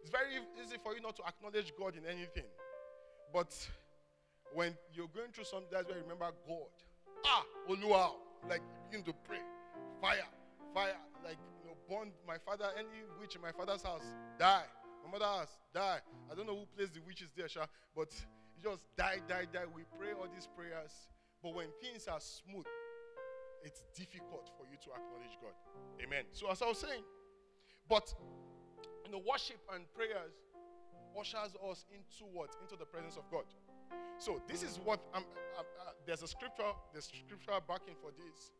it's 0.00 0.10
very 0.10 0.40
easy 0.62 0.76
for 0.82 0.94
you 0.94 1.00
not 1.00 1.16
to 1.16 1.22
acknowledge 1.26 1.72
God 1.78 1.94
in 1.96 2.06
anything. 2.06 2.48
But 3.32 3.54
when 4.54 4.76
you're 4.92 5.08
going 5.14 5.32
through 5.32 5.44
something, 5.44 5.68
that's 5.70 5.86
where 5.86 5.96
you 5.96 6.02
remember 6.02 6.30
God. 6.46 6.74
Ah, 7.26 7.44
Oluwa, 7.68 8.10
like 8.48 8.62
begin 8.90 9.04
to 9.04 9.12
pray, 9.26 9.42
fire, 10.00 10.24
fire, 10.72 10.96
like 11.24 11.36
you 11.62 11.68
know, 11.68 11.76
burn 11.88 12.12
my 12.26 12.38
father, 12.38 12.70
any 12.78 12.88
witch 13.20 13.36
in 13.36 13.42
my 13.42 13.52
father's 13.52 13.82
house, 13.82 14.04
die. 14.38 14.64
My 15.04 15.12
mother's 15.12 15.28
house, 15.28 15.58
die. 15.74 15.98
I 16.30 16.34
don't 16.34 16.46
know 16.46 16.56
who 16.56 16.66
plays 16.76 16.90
the 16.90 17.00
witches 17.06 17.30
there, 17.36 17.48
Sha, 17.48 17.66
but 17.96 18.08
you 18.56 18.70
just 18.70 18.82
die, 18.96 19.20
die, 19.28 19.46
die. 19.52 19.64
We 19.74 19.82
pray 19.98 20.12
all 20.12 20.28
these 20.32 20.48
prayers. 20.56 20.92
But 21.42 21.54
when 21.54 21.66
things 21.80 22.08
are 22.08 22.20
smooth, 22.20 22.66
it's 23.62 23.82
difficult 23.94 24.50
for 24.56 24.66
you 24.66 24.76
to 24.84 24.90
acknowledge 24.90 25.38
God. 25.40 25.54
Amen. 26.02 26.24
So, 26.32 26.50
as 26.50 26.62
I 26.62 26.66
was 26.66 26.78
saying, 26.78 27.02
but 27.88 28.12
you 29.04 29.12
know, 29.12 29.22
worship 29.26 29.60
and 29.74 29.84
prayers 29.94 30.34
ushers 31.18 31.54
us 31.70 31.84
into 31.92 32.30
what? 32.32 32.54
Into 32.62 32.76
the 32.76 32.84
presence 32.84 33.16
of 33.16 33.24
God. 33.30 33.44
So, 34.18 34.42
this 34.48 34.62
is 34.62 34.80
what 34.84 35.00
I'm, 35.14 35.24
I'm, 35.58 35.64
uh, 35.80 35.90
there's 36.06 36.22
a 36.22 36.28
scripture, 36.28 36.72
there's 36.92 37.06
scriptural 37.06 37.60
backing 37.66 37.94
for 38.00 38.10
this. 38.10 38.52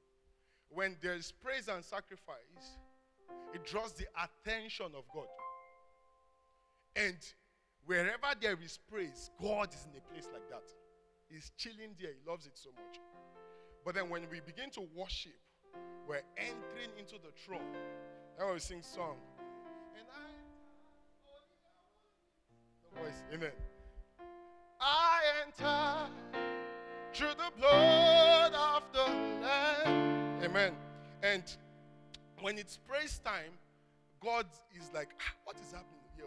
When 0.71 0.97
there's 1.00 1.33
praise 1.33 1.69
and 1.69 1.85
sacrifice, 1.85 2.79
it 3.55 3.65
draws 3.65 3.93
the 3.93 4.07
attention 4.23 4.87
of 4.97 5.05
God. 5.12 5.27
And 6.97 7.17
Wherever 7.88 8.37
there 8.38 8.55
is 8.62 8.79
praise, 8.93 9.31
God 9.41 9.73
is 9.73 9.87
in 9.91 9.97
a 9.97 10.03
place 10.12 10.29
like 10.31 10.47
that. 10.50 10.69
He's 11.31 11.53
chilling 11.57 11.97
there. 11.99 12.11
He 12.11 12.31
loves 12.31 12.45
it 12.45 12.53
so 12.53 12.69
much. 12.77 13.00
But 13.83 13.95
then 13.95 14.11
when 14.11 14.29
we 14.31 14.41
begin 14.41 14.69
to 14.73 14.83
worship, 14.95 15.41
we're 16.07 16.21
entering 16.37 16.93
into 16.99 17.15
the 17.15 17.33
throne. 17.47 17.65
Then 18.38 18.53
we 18.53 18.59
sing 18.59 18.83
song. 18.83 19.17
Amen. 23.32 23.50
I 24.80 25.20
enter 25.44 26.11
through 27.12 27.35
the 27.37 27.52
blood 27.58 28.54
of 28.54 28.82
the 28.94 29.12
Lamb. 29.42 30.42
Amen. 30.42 30.73
And 31.23 31.42
when 32.40 32.56
it's 32.56 32.78
praise 32.88 33.18
time, 33.18 33.52
God 34.23 34.47
is 34.75 34.90
like, 34.94 35.08
ah, 35.20 35.35
what 35.44 35.56
is 35.56 35.73
happening 35.73 36.00
here? 36.16 36.25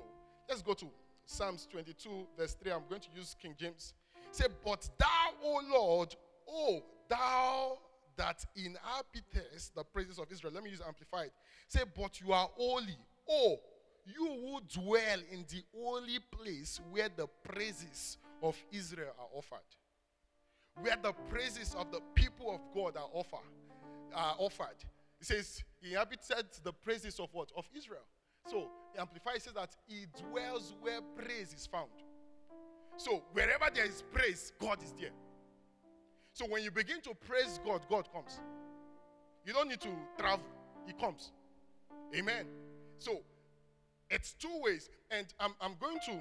Let's 0.47 0.61
go 0.61 0.73
to 0.75 0.85
Psalms 1.25 1.67
22, 1.71 2.09
verse 2.37 2.55
3. 2.61 2.71
I'm 2.71 2.81
going 2.87 3.01
to 3.01 3.09
use 3.15 3.35
King 3.41 3.55
James. 3.57 3.95
Say, 4.31 4.45
But 4.63 4.87
thou, 4.99 5.31
O 5.43 5.61
Lord, 5.71 6.15
O 6.47 6.83
thou 7.09 7.79
that 8.15 8.45
inhabitest 8.55 9.73
the 9.73 9.83
praises 9.83 10.19
of 10.19 10.31
Israel. 10.31 10.53
Let 10.53 10.63
me 10.63 10.69
use 10.69 10.81
amplified. 10.85 11.31
Say, 11.67 11.81
But 11.97 12.21
you 12.21 12.31
are 12.31 12.47
holy, 12.55 12.97
O 13.27 13.59
you 14.05 14.25
who 14.25 14.81
dwell 14.81 15.19
in 15.31 15.45
the 15.49 15.63
holy 15.75 16.19
place 16.31 16.79
where 16.89 17.09
the 17.15 17.27
praises 17.43 18.17
of 18.41 18.55
Israel 18.71 19.13
are 19.19 19.27
offered. 19.37 19.59
Where 20.79 20.97
the 21.01 21.13
praises 21.29 21.75
of 21.77 21.91
the 21.91 21.99
people 22.15 22.53
of 22.53 22.61
God 22.73 22.97
are 22.97 23.09
offered. 23.13 23.39
Are 24.15 24.35
offered. 24.39 24.77
It 25.19 25.27
says 25.27 25.63
he 25.81 25.91
inhabited 25.91 26.45
the 26.63 26.73
praises 26.73 27.19
of 27.19 27.29
what? 27.33 27.51
Of 27.55 27.65
Israel. 27.75 28.05
So 28.47 28.67
Amplified 28.97 29.41
says 29.41 29.53
that 29.53 29.75
he 29.87 30.05
dwells 30.19 30.73
where 30.81 31.01
praise 31.15 31.53
is 31.53 31.67
found. 31.67 31.89
So 32.97 33.23
wherever 33.33 33.65
there 33.73 33.85
is 33.85 34.03
praise, 34.11 34.51
God 34.59 34.81
is 34.83 34.93
there. 34.99 35.11
So 36.33 36.45
when 36.47 36.63
you 36.63 36.71
begin 36.71 37.01
to 37.01 37.13
praise 37.13 37.59
God, 37.63 37.81
God 37.89 38.11
comes. 38.11 38.39
You 39.45 39.53
don't 39.53 39.69
need 39.69 39.81
to 39.81 39.89
travel, 40.17 40.45
He 40.85 40.93
comes. 40.93 41.31
Amen. 42.15 42.45
So 42.99 43.21
it's 44.11 44.33
two 44.33 44.59
ways, 44.61 44.89
and 45.09 45.25
I'm, 45.39 45.55
I'm 45.61 45.75
going 45.79 45.97
to, 46.05 46.19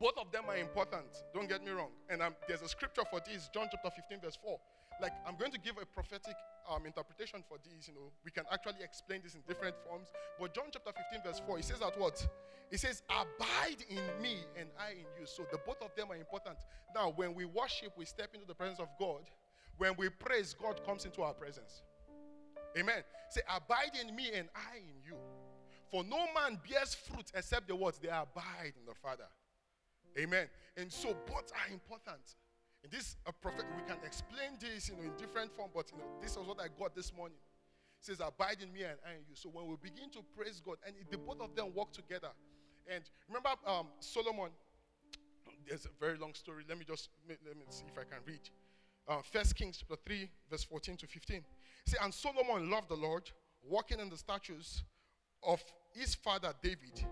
both 0.00 0.16
of 0.18 0.32
them 0.32 0.44
are 0.48 0.56
important. 0.56 1.06
Don't 1.34 1.48
get 1.48 1.62
me 1.62 1.70
wrong. 1.70 1.90
And 2.08 2.22
I'm, 2.22 2.34
there's 2.48 2.62
a 2.62 2.68
scripture 2.68 3.02
for 3.10 3.20
this, 3.20 3.48
John 3.52 3.68
chapter 3.70 3.90
15, 3.94 4.20
verse 4.20 4.38
4. 4.42 4.58
Like, 5.00 5.12
I'm 5.28 5.36
going 5.36 5.52
to 5.52 5.60
give 5.60 5.76
a 5.76 5.84
prophetic 5.84 6.34
um, 6.68 6.86
interpretation 6.86 7.44
for 7.46 7.58
this. 7.62 7.86
You 7.86 7.94
know, 7.94 8.12
we 8.24 8.30
can 8.30 8.44
actually 8.50 8.82
explain 8.82 9.20
this 9.22 9.34
in 9.34 9.42
different 9.46 9.76
forms. 9.86 10.08
But 10.40 10.54
John 10.54 10.64
chapter 10.72 10.90
15, 11.12 11.20
verse 11.22 11.42
4, 11.46 11.58
he 11.58 11.62
says 11.62 11.80
that 11.80 12.00
what? 12.00 12.26
He 12.70 12.78
says, 12.78 13.02
Abide 13.10 13.84
in 13.90 14.00
me 14.22 14.38
and 14.58 14.70
I 14.80 14.92
in 14.92 15.06
you. 15.20 15.26
So 15.26 15.44
the 15.52 15.58
both 15.66 15.82
of 15.82 15.94
them 15.96 16.10
are 16.10 16.16
important. 16.16 16.56
Now, 16.94 17.12
when 17.14 17.34
we 17.34 17.44
worship, 17.44 17.92
we 17.96 18.06
step 18.06 18.30
into 18.32 18.46
the 18.46 18.54
presence 18.54 18.80
of 18.80 18.88
God. 18.98 19.28
When 19.76 19.94
we 19.98 20.08
praise, 20.08 20.54
God 20.58 20.84
comes 20.86 21.04
into 21.04 21.20
our 21.20 21.34
presence. 21.34 21.82
Amen. 22.78 23.04
Say, 23.28 23.42
Abide 23.54 23.92
in 24.00 24.16
me 24.16 24.30
and 24.34 24.48
I 24.54 24.78
in 24.78 24.96
you. 25.04 25.16
For 25.90 26.02
no 26.04 26.18
man 26.34 26.58
bears 26.68 26.94
fruit 26.94 27.30
except 27.34 27.68
the 27.68 27.76
words 27.76 27.98
they 27.98 28.08
abide 28.08 28.74
in 28.78 28.86
the 28.86 28.94
Father. 28.94 29.28
Amen. 30.18 30.46
And 30.76 30.92
so 30.92 31.16
both 31.26 31.52
are 31.52 31.72
important. 31.72 32.20
In 32.82 32.90
this 32.90 33.16
a 33.26 33.32
prophet, 33.32 33.64
we 33.76 33.82
can 33.82 33.98
explain 34.04 34.58
this, 34.60 34.88
you 34.88 34.96
know, 34.96 35.02
in 35.02 35.12
different 35.16 35.52
form, 35.52 35.70
but 35.74 35.90
you 35.92 35.98
know, 35.98 36.04
this 36.20 36.32
is 36.32 36.38
what 36.38 36.60
I 36.60 36.68
got 36.78 36.94
this 36.94 37.12
morning. 37.12 37.38
It 38.00 38.04
says, 38.04 38.20
Abide 38.20 38.58
in 38.62 38.72
me 38.72 38.82
and 38.82 38.98
I 39.06 39.12
in 39.14 39.24
you. 39.28 39.34
So 39.34 39.48
when 39.48 39.66
we 39.66 39.76
begin 39.82 40.10
to 40.10 40.20
praise 40.36 40.60
God, 40.64 40.76
and 40.86 40.94
the 41.10 41.18
both 41.18 41.40
of 41.40 41.54
them 41.54 41.72
work 41.74 41.92
together. 41.92 42.30
And 42.86 43.02
remember 43.28 43.50
um, 43.66 43.88
Solomon, 44.00 44.50
there's 45.66 45.86
a 45.86 45.90
very 46.00 46.16
long 46.16 46.34
story. 46.34 46.64
Let 46.68 46.78
me 46.78 46.84
just 46.86 47.10
let 47.28 47.56
me 47.56 47.64
see 47.68 47.84
if 47.90 47.98
I 47.98 48.04
can 48.04 48.22
read. 48.26 48.40
Uh, 49.08 49.22
First 49.22 49.54
Kings 49.54 49.78
chapter 49.78 49.96
3, 50.04 50.28
verse 50.50 50.64
14 50.64 50.96
to 50.98 51.06
15. 51.06 51.44
See, 51.86 51.96
and 52.02 52.12
Solomon 52.12 52.70
loved 52.70 52.88
the 52.88 52.96
Lord, 52.96 53.30
walking 53.62 54.00
in 54.00 54.08
the 54.08 54.16
statutes 54.16 54.82
of 55.42 55.62
his 55.96 56.14
father 56.14 56.52
David, 56.62 57.04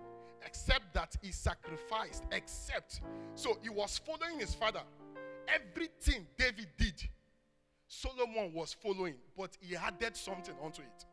except 0.45 0.93
that 0.95 1.17
he 1.23 1.33
sacrificed, 1.33 2.25
except. 2.33 3.01
So 3.35 3.59
he 3.63 3.69
was 3.71 3.99
following 3.99 4.39
his 4.41 4.55
father. 4.55 4.83
Everything 5.49 6.27
David 6.39 6.69
did, 6.79 7.09
Solomon 7.87 8.53
was 8.55 8.75
following, 8.83 9.15
but 9.37 9.57
he 9.61 9.77
added 9.77 10.17
something 10.17 10.55
onto 10.63 10.83
it. 10.83 11.07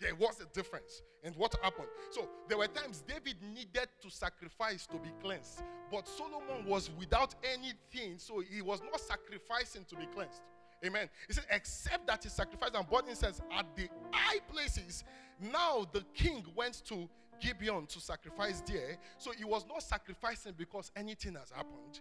There 0.00 0.14
was 0.14 0.40
a 0.40 0.46
difference. 0.54 1.02
And 1.22 1.36
what 1.36 1.54
happened? 1.62 1.88
So 2.10 2.26
there 2.48 2.56
were 2.56 2.66
times 2.66 3.04
David 3.06 3.36
needed 3.42 3.88
to 4.00 4.10
sacrifice 4.10 4.86
to 4.86 4.96
be 4.96 5.10
cleansed, 5.22 5.62
but 5.92 6.08
Solomon 6.08 6.64
was 6.66 6.90
without 6.98 7.34
anything, 7.44 8.14
so 8.16 8.40
he 8.40 8.62
was 8.62 8.80
not 8.80 8.98
sacrificing 8.98 9.84
to 9.90 9.96
be 9.96 10.06
cleansed. 10.06 10.40
Amen. 10.82 11.10
He 11.26 11.34
said, 11.34 11.44
except 11.50 12.06
that 12.06 12.24
he 12.24 12.30
sacrificed 12.30 12.74
and 12.74 12.88
brought 12.88 13.06
incense 13.06 13.42
at 13.54 13.66
the 13.76 13.88
high 14.10 14.38
places. 14.50 15.04
Now 15.40 15.86
the 15.92 16.04
king 16.14 16.44
went 16.54 16.84
to 16.86 17.08
Gibeon 17.40 17.86
to 17.86 18.00
sacrifice 18.00 18.62
there. 18.66 18.96
So 19.18 19.32
he 19.32 19.44
was 19.44 19.64
not 19.66 19.82
sacrificing 19.82 20.54
because 20.56 20.92
anything 20.94 21.34
has 21.34 21.50
happened. 21.50 22.00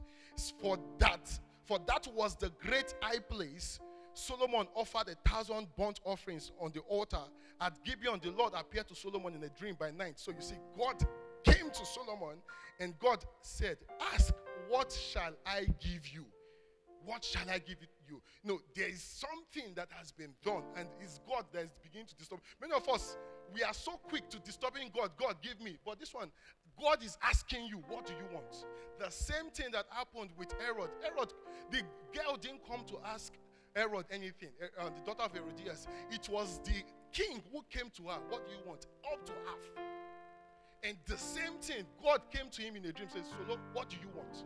For 0.61 0.77
that, 0.99 1.39
for 1.63 1.79
that 1.87 2.07
was 2.13 2.35
the 2.35 2.51
great 2.61 2.93
high 3.01 3.19
place. 3.19 3.79
Solomon 4.13 4.67
offered 4.75 5.07
a 5.09 5.29
thousand 5.29 5.67
burnt 5.77 5.99
offerings 6.03 6.51
on 6.59 6.71
the 6.73 6.81
altar. 6.81 7.21
At 7.61 7.83
Gibeon, 7.85 8.19
the 8.21 8.31
Lord 8.31 8.53
appeared 8.53 8.87
to 8.89 8.95
Solomon 8.95 9.35
in 9.35 9.43
a 9.43 9.49
dream 9.49 9.75
by 9.79 9.91
night. 9.91 10.19
So 10.19 10.31
you 10.31 10.41
see, 10.41 10.55
God 10.77 11.01
came 11.43 11.69
to 11.69 11.85
Solomon 11.85 12.37
and 12.79 12.97
God 12.99 13.23
said, 13.41 13.77
Ask, 14.13 14.33
what 14.67 14.91
shall 14.91 15.33
I 15.45 15.67
give 15.79 16.07
you? 16.07 16.25
What 17.05 17.23
shall 17.23 17.49
I 17.49 17.59
give 17.59 17.77
you? 17.81 17.87
No, 18.43 18.59
there 18.75 18.89
is 18.89 19.01
something 19.01 19.73
that 19.75 19.89
has 19.91 20.11
been 20.11 20.33
done, 20.43 20.63
and 20.75 20.87
it's 20.99 21.19
God 21.27 21.45
that 21.53 21.63
is 21.63 21.75
beginning 21.81 22.07
to 22.07 22.15
disturb. 22.15 22.39
Many 22.61 22.73
of 22.73 22.87
us, 22.89 23.17
we 23.53 23.63
are 23.63 23.73
so 23.73 23.93
quick 23.93 24.29
to 24.29 24.39
disturbing 24.39 24.91
God. 24.95 25.11
God, 25.17 25.35
give 25.41 25.59
me. 25.61 25.77
But 25.85 25.99
this 25.99 26.13
one, 26.13 26.31
God 26.79 27.03
is 27.03 27.17
asking 27.23 27.67
you, 27.67 27.83
what 27.87 28.05
do 28.05 28.13
you 28.13 28.33
want? 28.33 28.65
The 28.99 29.09
same 29.09 29.49
thing 29.53 29.67
that 29.73 29.85
happened 29.89 30.31
with 30.37 30.53
Herod. 30.59 30.89
Herod, 31.01 31.33
the 31.71 31.81
girl 32.13 32.37
didn't 32.37 32.61
come 32.67 32.83
to 32.87 32.99
ask 33.05 33.33
Herod 33.75 34.05
anything, 34.11 34.49
uh, 34.79 34.89
the 34.89 35.01
daughter 35.05 35.23
of 35.23 35.33
Herodias. 35.33 35.87
It 36.11 36.27
was 36.29 36.59
the 36.63 36.83
king 37.11 37.41
who 37.51 37.63
came 37.69 37.89
to 37.97 38.03
her. 38.03 38.19
What 38.29 38.45
do 38.45 38.51
you 38.51 38.59
want? 38.65 38.87
Up 39.11 39.25
to 39.25 39.33
half. 39.45 39.85
And 40.83 40.97
the 41.05 41.17
same 41.17 41.53
thing, 41.61 41.85
God 42.01 42.21
came 42.31 42.49
to 42.49 42.61
him 42.61 42.75
in 42.77 42.85
a 42.85 42.93
dream, 42.93 43.09
says, 43.09 43.25
Solo, 43.45 43.59
what 43.73 43.89
do 43.89 43.97
you 44.01 44.09
want? 44.15 44.45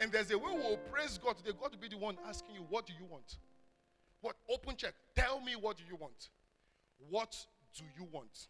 And 0.00 0.10
there's 0.10 0.30
a 0.30 0.38
way 0.38 0.52
we'll 0.52 0.76
praise 0.90 1.18
God 1.22 1.36
today. 1.36 1.52
God 1.58 1.72
will 1.72 1.80
be 1.80 1.88
the 1.88 1.98
one 1.98 2.16
asking 2.26 2.54
you, 2.54 2.66
What 2.68 2.86
do 2.86 2.92
you 2.98 3.06
want? 3.10 3.38
What? 4.24 4.36
Open 4.50 4.74
check. 4.74 4.94
Tell 5.14 5.38
me 5.38 5.54
what 5.54 5.76
do 5.76 5.82
you 5.86 5.96
want? 5.96 6.30
What 7.10 7.36
do 7.76 7.84
you 7.98 8.08
want? 8.10 8.48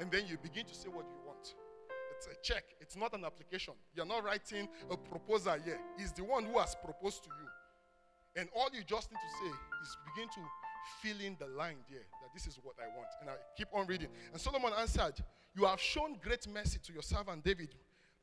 And 0.00 0.10
then 0.10 0.26
you 0.26 0.38
begin 0.42 0.64
to 0.64 0.74
say 0.74 0.88
what 0.88 1.04
you 1.04 1.18
want. 1.26 1.54
It's 2.16 2.26
a 2.26 2.34
check, 2.42 2.64
it's 2.80 2.96
not 2.96 3.12
an 3.12 3.22
application. 3.22 3.74
You're 3.94 4.06
not 4.06 4.24
writing 4.24 4.66
a 4.90 4.96
proposal 4.96 5.56
here. 5.62 5.78
He's 5.98 6.12
the 6.12 6.24
one 6.24 6.44
who 6.46 6.58
has 6.58 6.74
proposed 6.74 7.22
to 7.24 7.30
you. 7.38 8.40
And 8.40 8.48
all 8.56 8.70
you 8.72 8.82
just 8.82 9.10
need 9.10 9.18
to 9.18 9.44
say 9.44 9.54
is 9.82 9.96
begin 10.14 10.28
to 10.30 10.40
fill 11.02 11.20
in 11.20 11.36
the 11.38 11.48
line 11.54 11.76
there 11.90 12.06
that 12.22 12.32
this 12.32 12.46
is 12.46 12.58
what 12.62 12.76
I 12.82 12.88
want. 12.96 13.08
And 13.20 13.28
I 13.28 13.34
keep 13.58 13.68
on 13.74 13.86
reading. 13.86 14.08
And 14.32 14.40
Solomon 14.40 14.72
answered, 14.78 15.22
You 15.54 15.66
have 15.66 15.80
shown 15.80 16.16
great 16.22 16.48
mercy 16.48 16.78
to 16.82 16.92
your 16.94 17.02
servant 17.02 17.44
David, 17.44 17.74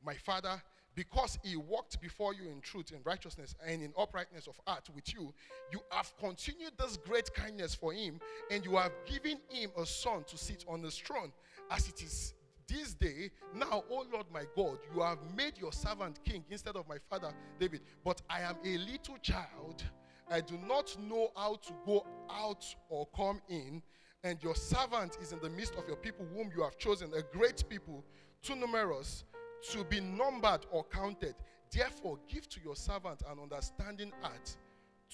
my 0.04 0.14
father, 0.14 0.60
because 0.94 1.38
he 1.42 1.56
walked 1.56 2.00
before 2.00 2.34
you 2.34 2.48
in 2.50 2.60
truth 2.60 2.90
and 2.92 3.00
righteousness 3.04 3.54
and 3.66 3.82
in 3.82 3.92
uprightness 3.98 4.46
of 4.46 4.60
heart 4.66 4.88
with 4.94 5.12
you, 5.14 5.32
you 5.72 5.80
have 5.90 6.12
continued 6.18 6.72
this 6.78 6.96
great 6.96 7.32
kindness 7.34 7.74
for 7.74 7.92
him, 7.92 8.20
and 8.50 8.64
you 8.64 8.76
have 8.76 8.92
given 9.06 9.38
him 9.48 9.70
a 9.78 9.86
son 9.86 10.24
to 10.24 10.36
sit 10.36 10.64
on 10.68 10.82
his 10.82 10.98
throne, 10.98 11.32
as 11.70 11.88
it 11.88 12.02
is 12.02 12.34
this 12.68 12.94
day. 12.94 13.30
Now, 13.54 13.84
O 13.90 14.04
Lord 14.12 14.26
my 14.32 14.44
God, 14.54 14.78
you 14.94 15.00
have 15.02 15.18
made 15.36 15.58
your 15.58 15.72
servant 15.72 16.20
king 16.24 16.44
instead 16.50 16.76
of 16.76 16.88
my 16.88 16.98
father 17.10 17.32
David. 17.58 17.80
But 18.04 18.22
I 18.28 18.40
am 18.42 18.56
a 18.64 18.78
little 18.78 19.16
child. 19.18 19.82
I 20.30 20.40
do 20.40 20.58
not 20.66 20.96
know 20.98 21.30
how 21.36 21.56
to 21.56 21.72
go 21.84 22.06
out 22.30 22.64
or 22.88 23.06
come 23.16 23.40
in, 23.48 23.82
and 24.24 24.42
your 24.42 24.54
servant 24.54 25.18
is 25.20 25.32
in 25.32 25.40
the 25.40 25.50
midst 25.50 25.74
of 25.74 25.86
your 25.86 25.96
people, 25.96 26.26
whom 26.34 26.50
you 26.54 26.62
have 26.62 26.78
chosen, 26.78 27.10
a 27.14 27.22
great 27.36 27.64
people, 27.68 28.04
too 28.42 28.56
numerous 28.56 29.24
to 29.70 29.84
be 29.84 30.00
numbered 30.00 30.66
or 30.70 30.84
counted. 30.84 31.34
Therefore, 31.70 32.18
give 32.28 32.48
to 32.50 32.60
your 32.62 32.76
servant 32.76 33.22
an 33.30 33.38
understanding 33.40 34.12
heart 34.20 34.56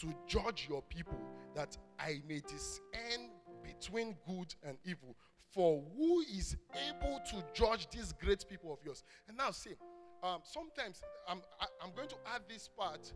to 0.01 0.15
judge 0.27 0.67
your 0.69 0.83
people, 0.83 1.19
that 1.55 1.77
I 1.99 2.21
may 2.29 2.41
discern 2.41 3.31
between 3.63 4.17
good 4.27 4.55
and 4.63 4.79
evil. 4.85 5.17
For 5.51 5.83
who 5.97 6.21
is 6.21 6.57
able 6.89 7.21
to 7.31 7.45
judge 7.53 7.89
these 7.91 8.13
great 8.13 8.45
people 8.49 8.73
of 8.73 8.79
yours? 8.85 9.03
And 9.29 9.37
now, 9.37 9.51
see, 9.51 9.75
um, 10.23 10.41
sometimes 10.43 11.01
I'm, 11.29 11.41
I, 11.61 11.67
i 11.81 11.87
am 11.87 11.93
going 11.95 12.09
to 12.09 12.17
add 12.35 12.43
this 12.49 12.69
part 12.69 13.13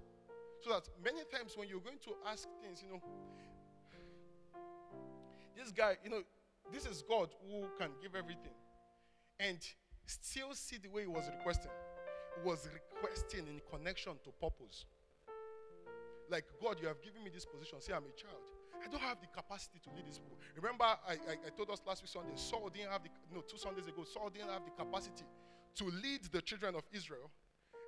so 0.60 0.70
that 0.70 0.88
many 1.04 1.20
times 1.32 1.56
when 1.56 1.68
you're 1.68 1.80
going 1.80 1.98
to 2.04 2.10
ask 2.28 2.48
things, 2.62 2.82
you 2.82 2.92
know, 2.92 3.02
this 5.56 5.72
guy, 5.72 5.96
you 6.04 6.10
know, 6.10 6.22
this 6.72 6.86
is 6.86 7.02
God 7.02 7.28
who 7.46 7.66
can 7.78 7.90
give 8.00 8.14
everything. 8.14 8.54
And 9.38 9.58
still 10.12 10.54
see 10.54 10.78
the 10.78 10.88
way 10.88 11.02
he 11.02 11.08
was 11.08 11.24
requesting. 11.38 11.70
He 12.36 12.48
was 12.48 12.68
requesting 12.68 13.46
in 13.48 13.60
connection 13.70 14.12
to 14.24 14.30
purpose. 14.40 14.84
Like, 16.30 16.44
God, 16.60 16.76
you 16.80 16.88
have 16.88 17.00
given 17.02 17.22
me 17.24 17.30
this 17.32 17.44
position. 17.44 17.80
Say, 17.80 17.92
I'm 17.92 18.04
a 18.04 18.16
child. 18.16 18.40
I 18.82 18.88
don't 18.90 19.02
have 19.02 19.20
the 19.20 19.28
capacity 19.28 19.78
to 19.84 19.90
lead 19.94 20.06
this 20.06 20.18
people. 20.18 20.38
Remember, 20.56 20.84
I, 20.84 21.12
I, 21.12 21.34
I 21.46 21.50
told 21.56 21.70
us 21.70 21.80
last 21.86 22.02
week 22.02 22.10
Sunday, 22.10 22.32
Saul 22.34 22.68
didn't 22.72 22.90
have 22.90 23.02
the, 23.02 23.10
no, 23.32 23.42
two 23.42 23.58
Sundays 23.58 23.86
ago, 23.86 24.04
Saul 24.04 24.30
didn't 24.30 24.50
have 24.50 24.64
the 24.64 24.72
capacity 24.72 25.24
to 25.76 25.84
lead 26.02 26.24
the 26.32 26.42
children 26.42 26.74
of 26.74 26.82
Israel. 26.92 27.30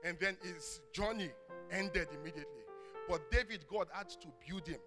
And 0.04 0.18
then 0.20 0.36
his 0.42 0.80
journey 0.92 1.30
ended 1.70 2.08
immediately. 2.20 2.62
But 3.08 3.30
David, 3.30 3.64
God 3.68 3.88
had 3.92 4.08
to 4.10 4.28
build 4.46 4.68
him 4.68 4.80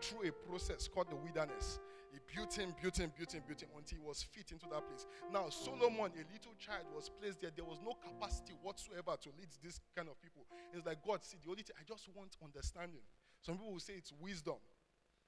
through 0.00 0.28
a 0.28 0.32
process 0.48 0.88
called 0.88 1.10
the 1.10 1.16
wilderness. 1.16 1.78
He 2.10 2.18
built 2.34 2.54
him, 2.58 2.74
built 2.82 2.98
him, 2.98 3.12
built 3.16 3.32
him, 3.32 3.42
built 3.46 3.62
him 3.62 3.70
until 3.78 3.98
he 3.98 4.04
was 4.04 4.22
fit 4.22 4.50
into 4.50 4.66
that 4.70 4.82
place. 4.86 5.06
Now, 5.32 5.48
Solomon, 5.48 6.10
a 6.10 6.24
little 6.26 6.54
child, 6.58 6.90
was 6.94 7.08
placed 7.08 7.40
there. 7.40 7.54
There 7.54 7.64
was 7.64 7.78
no 7.84 7.94
capacity 7.94 8.54
whatsoever 8.62 9.14
to 9.14 9.28
lead 9.38 9.50
this 9.62 9.78
kind 9.94 10.08
of 10.08 10.18
people. 10.20 10.42
It's 10.74 10.84
like, 10.86 10.98
God, 11.06 11.22
see, 11.22 11.38
the 11.38 11.50
only 11.50 11.62
thing, 11.62 11.76
I 11.78 11.86
just 11.86 12.10
want 12.14 12.34
understanding. 12.42 13.02
Some 13.40 13.56
people 13.56 13.72
will 13.72 13.80
say 13.80 13.94
it's 13.94 14.12
wisdom. 14.18 14.58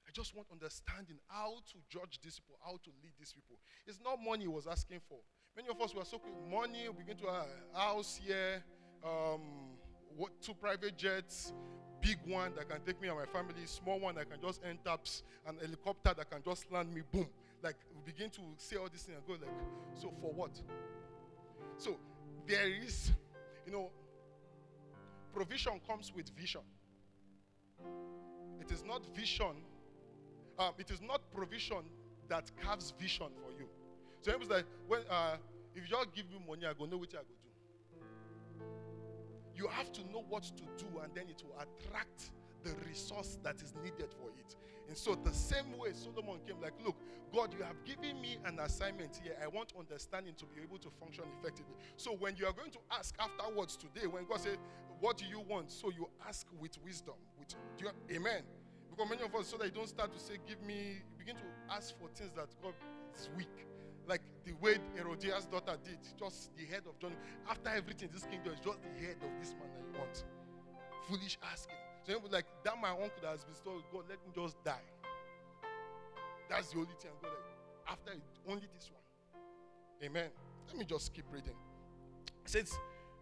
I 0.07 0.11
just 0.11 0.35
want 0.35 0.47
understanding 0.51 1.15
how 1.27 1.63
to 1.71 1.77
judge 1.87 2.19
these 2.21 2.39
people, 2.39 2.59
how 2.59 2.75
to 2.75 2.91
lead 3.01 3.15
these 3.17 3.31
people. 3.31 3.55
It's 3.87 3.99
not 4.03 4.19
money 4.19 4.43
he 4.43 4.51
was 4.51 4.67
asking 4.67 4.99
for. 5.07 5.19
Many 5.55 5.69
of 5.69 5.79
us 5.79 5.95
were 5.95 6.03
so 6.03 6.19
quick. 6.19 6.33
Money, 6.51 6.89
we 6.89 7.03
begin 7.03 7.17
to 7.23 7.27
a 7.27 7.45
house 7.73 8.19
here, 8.21 8.63
um, 9.03 9.71
what, 10.17 10.31
two 10.41 10.53
private 10.53 10.97
jets, 10.97 11.53
big 12.03 12.17
one 12.25 12.51
that 12.55 12.69
can 12.69 12.81
take 12.85 13.01
me 13.01 13.07
and 13.07 13.17
my 13.17 13.25
family, 13.25 13.65
small 13.65 13.99
one 13.99 14.15
that 14.15 14.29
can 14.29 14.39
just 14.41 14.61
end 14.67 14.79
taps, 14.83 15.23
an 15.47 15.55
helicopter 15.59 16.13
that 16.15 16.29
can 16.29 16.43
just 16.43 16.71
land 16.71 16.93
me, 16.93 17.01
boom. 17.11 17.27
Like 17.63 17.77
we 17.95 18.11
begin 18.11 18.29
to 18.31 18.41
say 18.57 18.75
all 18.75 18.89
these 18.91 19.03
things 19.03 19.17
and 19.17 19.25
go 19.25 19.33
like, 19.33 19.55
so 19.95 20.11
for 20.21 20.33
what? 20.33 20.51
So 21.77 21.95
there 22.45 22.67
is, 22.67 23.11
you 23.65 23.71
know, 23.71 23.89
provision 25.33 25.79
comes 25.87 26.11
with 26.13 26.29
vision. 26.37 26.61
It 28.59 28.71
is 28.71 28.83
not 28.83 29.01
vision. 29.15 29.55
Um, 30.59 30.73
it 30.77 30.91
is 30.91 31.01
not 31.01 31.21
provision 31.33 31.83
that 32.27 32.51
carves 32.61 32.93
vision 32.99 33.27
for 33.43 33.51
you. 33.51 33.67
So 34.21 34.31
it 34.31 34.39
was 34.39 34.49
like 34.49 34.65
when 34.87 35.01
uh, 35.09 35.37
if 35.75 35.83
you 35.83 35.89
just 35.89 36.13
give 36.13 36.25
me 36.29 36.37
money, 36.47 36.65
I 36.65 36.73
go 36.73 36.85
know 36.85 36.97
which 36.97 37.13
I 37.13 37.19
go. 37.19 37.42
You 39.55 39.67
have 39.67 39.91
to 39.93 40.01
know 40.11 40.23
what 40.29 40.43
to 40.43 40.63
do, 40.77 40.99
and 41.03 41.13
then 41.13 41.25
it 41.29 41.43
will 41.43 41.55
attract 41.59 42.31
the 42.63 42.73
resource 42.87 43.37
that 43.43 43.61
is 43.61 43.73
needed 43.83 44.13
for 44.19 44.29
it. 44.39 44.55
And 44.87 44.97
so, 44.97 45.15
the 45.15 45.33
same 45.33 45.77
way 45.77 45.91
Solomon 45.93 46.39
came, 46.45 46.59
like, 46.61 46.73
look, 46.83 46.95
God, 47.33 47.53
you 47.57 47.63
have 47.63 47.83
given 47.85 48.19
me 48.21 48.37
an 48.45 48.59
assignment 48.59 49.19
here. 49.23 49.35
I 49.41 49.47
want 49.47 49.73
understanding 49.77 50.33
to 50.37 50.45
be 50.45 50.61
able 50.61 50.77
to 50.79 50.89
function 50.99 51.23
effectively. 51.39 51.75
So, 51.97 52.15
when 52.15 52.35
you 52.35 52.45
are 52.45 52.53
going 52.53 52.71
to 52.71 52.79
ask 52.91 53.15
afterwards 53.19 53.77
today, 53.77 54.07
when 54.07 54.25
God 54.25 54.41
said, 54.41 54.57
What 54.99 55.17
do 55.17 55.25
you 55.25 55.39
want? 55.39 55.71
So, 55.71 55.89
you 55.91 56.09
ask 56.27 56.47
with 56.59 56.77
wisdom. 56.83 57.15
With 57.39 57.55
you, 57.79 57.89
Amen. 58.15 58.43
Because 58.89 59.09
many 59.09 59.23
of 59.23 59.33
us, 59.35 59.47
so 59.47 59.57
that 59.57 59.65
you 59.65 59.71
don't 59.71 59.89
start 59.89 60.13
to 60.13 60.19
say, 60.19 60.35
Give 60.47 60.61
me, 60.61 61.01
begin 61.17 61.35
to 61.35 61.73
ask 61.73 61.97
for 61.97 62.07
things 62.09 62.31
that 62.35 62.47
God 62.61 62.73
is 63.15 63.29
weak. 63.35 63.67
The 64.45 64.53
way 64.61 64.77
Herodias' 64.95 65.45
daughter 65.45 65.77
did, 65.83 65.99
just 66.19 66.55
the 66.57 66.65
head 66.65 66.83
of 66.87 66.99
John. 66.99 67.13
After 67.49 67.69
everything, 67.69 68.09
this 68.11 68.23
kingdom 68.23 68.53
is 68.53 68.59
just 68.59 68.79
the 68.81 69.05
head 69.05 69.15
of 69.21 69.31
this 69.39 69.53
man 69.53 69.71
that 69.71 69.83
you 69.87 69.99
want. 69.99 70.25
Foolish 71.07 71.37
asking. 71.51 71.75
So 72.05 72.11
you 72.11 72.19
like 72.29 72.45
that 72.63 72.75
my 72.81 72.89
uncle 72.89 73.11
that 73.21 73.31
has 73.31 73.45
been 73.45 73.55
told, 73.63 73.83
God, 73.91 74.03
let 74.09 74.19
me 74.19 74.31
just 74.35 74.61
die. 74.63 74.83
That's 76.49 76.71
the 76.71 76.79
only 76.79 76.95
thing 76.99 77.11
I'm 77.15 77.21
going 77.21 77.33
to 77.33 77.53
after 77.91 78.11
it, 78.11 78.21
only 78.47 78.67
this 78.73 78.89
one. 78.91 80.09
Amen. 80.09 80.29
Let 80.67 80.77
me 80.77 80.85
just 80.85 81.13
keep 81.13 81.25
reading. 81.31 81.55
It 82.45 82.49
says, 82.49 82.77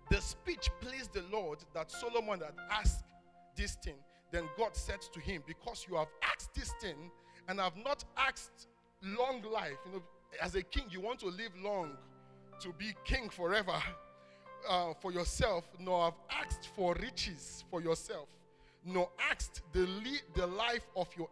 the 0.09 0.21
speech 0.21 0.69
pleased 0.79 1.13
the 1.13 1.23
Lord 1.31 1.59
that 1.73 1.91
Solomon 1.91 2.39
had 2.39 2.53
asked 2.71 3.05
this 3.55 3.75
thing. 3.83 3.95
Then 4.31 4.45
God 4.57 4.75
said 4.75 5.01
to 5.13 5.19
him, 5.19 5.43
Because 5.45 5.85
you 5.89 5.95
have 5.95 6.07
asked 6.33 6.53
this 6.53 6.73
thing 6.81 7.11
and 7.47 7.59
have 7.59 7.77
not 7.77 8.03
asked 8.17 8.67
long 9.03 9.41
life, 9.41 9.77
you 9.85 9.93
know, 9.93 10.03
as 10.39 10.55
a 10.55 10.63
king, 10.63 10.85
you 10.89 11.01
want 11.01 11.19
to 11.19 11.27
live 11.27 11.51
long, 11.61 11.91
to 12.59 12.73
be 12.77 12.93
king 13.03 13.29
forever 13.29 13.81
uh, 14.69 14.93
for 15.01 15.11
yourself, 15.11 15.63
nor 15.79 16.05
have 16.05 16.13
asked 16.29 16.69
for 16.75 16.95
riches 16.95 17.63
for 17.69 17.81
yourself 17.81 18.27
nor 18.85 19.09
asked 19.29 19.61
the, 19.73 19.87
the 20.35 20.47
life 20.47 20.87
of 20.95 21.07
your, 21.17 21.29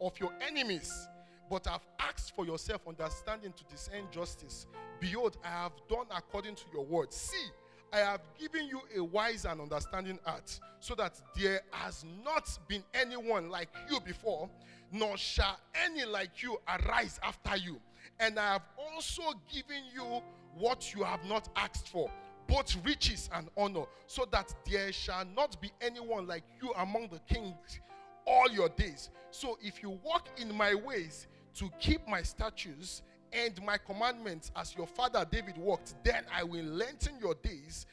of 0.00 0.18
your 0.18 0.32
enemies, 0.46 1.08
but 1.50 1.66
have 1.66 1.82
asked 2.00 2.34
for 2.34 2.44
yourself 2.44 2.82
understanding 2.86 3.52
to 3.56 3.64
discern 3.64 4.04
justice. 4.10 4.66
Behold, 5.00 5.36
I 5.44 5.48
have 5.48 5.72
done 5.88 6.06
according 6.14 6.56
to 6.56 6.64
your 6.72 6.84
word. 6.84 7.12
See, 7.12 7.46
I 7.92 7.98
have 7.98 8.20
given 8.38 8.66
you 8.66 8.80
a 8.96 9.02
wise 9.02 9.44
and 9.44 9.60
understanding 9.60 10.18
heart, 10.24 10.58
so 10.80 10.94
that 10.96 11.20
there 11.36 11.62
has 11.70 12.04
not 12.24 12.46
been 12.68 12.84
anyone 12.92 13.48
like 13.48 13.68
you 13.90 14.00
before, 14.00 14.50
nor 14.92 15.16
shall 15.16 15.58
any 15.86 16.04
like 16.04 16.42
you 16.42 16.58
arise 16.68 17.18
after 17.22 17.56
you. 17.56 17.80
And 18.20 18.38
I 18.38 18.54
have 18.54 18.68
also 18.76 19.22
given 19.52 19.82
you 19.94 20.22
what 20.56 20.94
you 20.94 21.04
have 21.04 21.24
not 21.24 21.48
asked 21.56 21.88
for 21.88 22.10
both 22.46 22.76
riches 22.82 23.28
and 23.34 23.48
honor, 23.58 23.84
so 24.06 24.24
that 24.32 24.54
there 24.68 24.90
shall 24.90 25.24
not 25.36 25.60
be 25.60 25.70
anyone 25.82 26.26
like 26.26 26.44
you 26.62 26.72
among 26.78 27.08
the 27.08 27.20
kings 27.32 27.80
all 28.26 28.50
your 28.50 28.70
days. 28.70 29.10
So 29.30 29.58
if 29.60 29.82
you 29.82 29.98
walk 30.02 30.28
in 30.38 30.54
my 30.54 30.74
ways 30.74 31.26
to 31.56 31.70
keep 31.78 32.08
my 32.08 32.22
statutes 32.22 33.02
and 33.34 33.62
my 33.64 33.76
commandments 33.76 34.50
as 34.56 34.74
your 34.74 34.86
father 34.86 35.26
David 35.30 35.58
walked, 35.58 35.94
then 36.02 36.24
I 36.34 36.42
will 36.42 36.64
lengthen 36.64 37.18
your 37.20 37.34
days. 37.34 37.84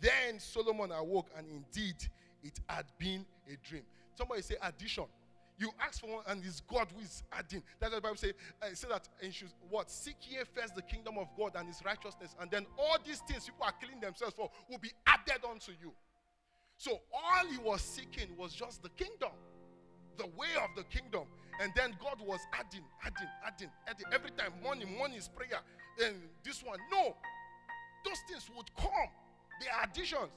Then 0.00 0.40
Solomon 0.40 0.90
awoke, 0.90 1.30
and 1.36 1.46
indeed 1.48 1.96
it 2.42 2.58
had 2.68 2.86
been 2.98 3.24
a 3.48 3.56
dream. 3.64 3.84
Somebody 4.16 4.42
say 4.42 4.56
addition. 4.60 5.04
You 5.60 5.70
ask 5.78 6.00
for 6.00 6.06
one, 6.06 6.24
and 6.26 6.42
it's 6.42 6.62
God 6.62 6.88
who 6.96 7.02
is 7.02 7.22
adding. 7.30 7.62
That's 7.78 7.92
what 7.92 7.98
the 7.98 8.08
Bible 8.08 8.16
says. 8.16 8.32
Uh, 8.62 8.66
say 8.72 8.88
that 8.88 9.06
and 9.22 9.32
should 9.32 9.52
what? 9.68 9.90
Seek 9.90 10.16
ye 10.30 10.38
first 10.54 10.74
the 10.74 10.80
kingdom 10.80 11.18
of 11.18 11.28
God 11.36 11.52
and 11.54 11.68
his 11.68 11.84
righteousness, 11.84 12.34
and 12.40 12.50
then 12.50 12.64
all 12.78 12.96
these 13.04 13.20
things 13.28 13.44
people 13.44 13.66
are 13.66 13.72
killing 13.78 14.00
themselves 14.00 14.32
for 14.34 14.50
will 14.70 14.78
be 14.78 14.90
added 15.06 15.44
unto 15.44 15.72
you. 15.72 15.92
So 16.78 16.92
all 17.12 17.46
he 17.46 17.58
was 17.58 17.82
seeking 17.82 18.34
was 18.38 18.54
just 18.54 18.82
the 18.82 18.88
kingdom, 18.96 19.32
the 20.16 20.28
way 20.28 20.48
of 20.64 20.70
the 20.76 20.84
kingdom. 20.84 21.24
And 21.60 21.70
then 21.76 21.94
God 22.02 22.26
was 22.26 22.40
adding, 22.54 22.84
adding, 23.04 23.28
adding, 23.46 23.68
adding. 23.86 24.06
Every 24.14 24.30
time, 24.30 24.54
money, 24.64 24.86
money 24.98 25.16
is 25.16 25.28
prayer. 25.28 25.60
And 26.02 26.16
this 26.42 26.64
one, 26.64 26.78
no. 26.90 27.14
Those 28.06 28.16
things 28.30 28.48
would 28.56 28.74
come. 28.76 29.10
They 29.60 29.68
are 29.68 29.84
additions. 29.84 30.30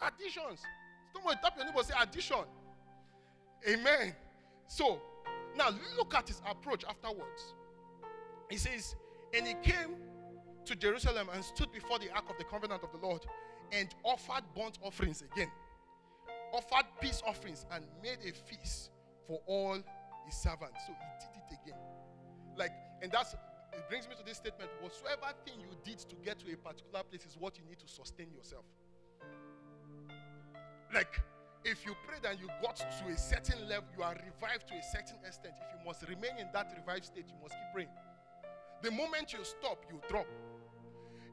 Additions. 0.00 0.60
Someone 1.12 1.36
tap 1.42 1.58
your 1.58 1.66
neighbor 1.66 1.82
say 1.82 1.92
addition. 2.00 2.46
Amen. 3.68 4.14
So, 4.68 5.00
now 5.56 5.70
look 5.96 6.14
at 6.14 6.28
his 6.28 6.40
approach 6.48 6.84
afterwards. 6.88 7.54
He 8.50 8.56
says, 8.56 8.94
And 9.34 9.46
he 9.46 9.54
came 9.62 9.96
to 10.64 10.76
Jerusalem 10.76 11.28
and 11.32 11.44
stood 11.44 11.72
before 11.72 11.98
the 11.98 12.10
ark 12.10 12.24
of 12.28 12.38
the 12.38 12.44
covenant 12.44 12.82
of 12.82 12.90
the 12.92 13.06
Lord 13.06 13.24
and 13.72 13.88
offered 14.04 14.42
burnt 14.54 14.78
offerings 14.82 15.22
again, 15.22 15.50
offered 16.52 16.86
peace 17.00 17.22
offerings, 17.26 17.66
and 17.72 17.84
made 18.02 18.18
a 18.26 18.32
feast 18.32 18.90
for 19.26 19.40
all 19.46 19.78
his 20.24 20.34
servants. 20.36 20.80
So 20.86 20.92
he 20.92 21.26
did 21.26 21.42
it 21.50 21.58
again. 21.64 21.78
Like, 22.56 22.72
and 23.02 23.10
that's 23.10 23.34
it 23.72 23.88
brings 23.88 24.08
me 24.08 24.14
to 24.16 24.24
this 24.24 24.38
statement 24.38 24.70
whatsoever 24.80 25.34
thing 25.44 25.60
you 25.60 25.68
did 25.84 25.98
to 25.98 26.16
get 26.24 26.38
to 26.40 26.52
a 26.52 26.56
particular 26.56 27.02
place 27.02 27.26
is 27.26 27.36
what 27.38 27.58
you 27.58 27.64
need 27.68 27.78
to 27.80 27.88
sustain 27.88 28.32
yourself. 28.32 28.64
Like, 30.94 31.20
if 31.66 31.84
you 31.84 31.96
prayed 32.06 32.24
and 32.30 32.38
you 32.40 32.46
got 32.62 32.76
to 32.76 33.12
a 33.12 33.18
certain 33.18 33.68
level, 33.68 33.88
you 33.98 34.02
are 34.04 34.14
revived 34.14 34.68
to 34.68 34.74
a 34.74 34.82
certain 34.82 35.18
extent. 35.26 35.54
If 35.58 35.80
you 35.80 35.84
must 35.84 36.02
remain 36.08 36.38
in 36.38 36.46
that 36.54 36.72
revived 36.78 37.06
state, 37.06 37.26
you 37.26 37.34
must 37.42 37.54
keep 37.54 37.72
praying. 37.74 37.94
The 38.82 38.92
moment 38.92 39.32
you 39.32 39.42
stop, 39.42 39.84
you 39.90 40.00
drop. 40.08 40.26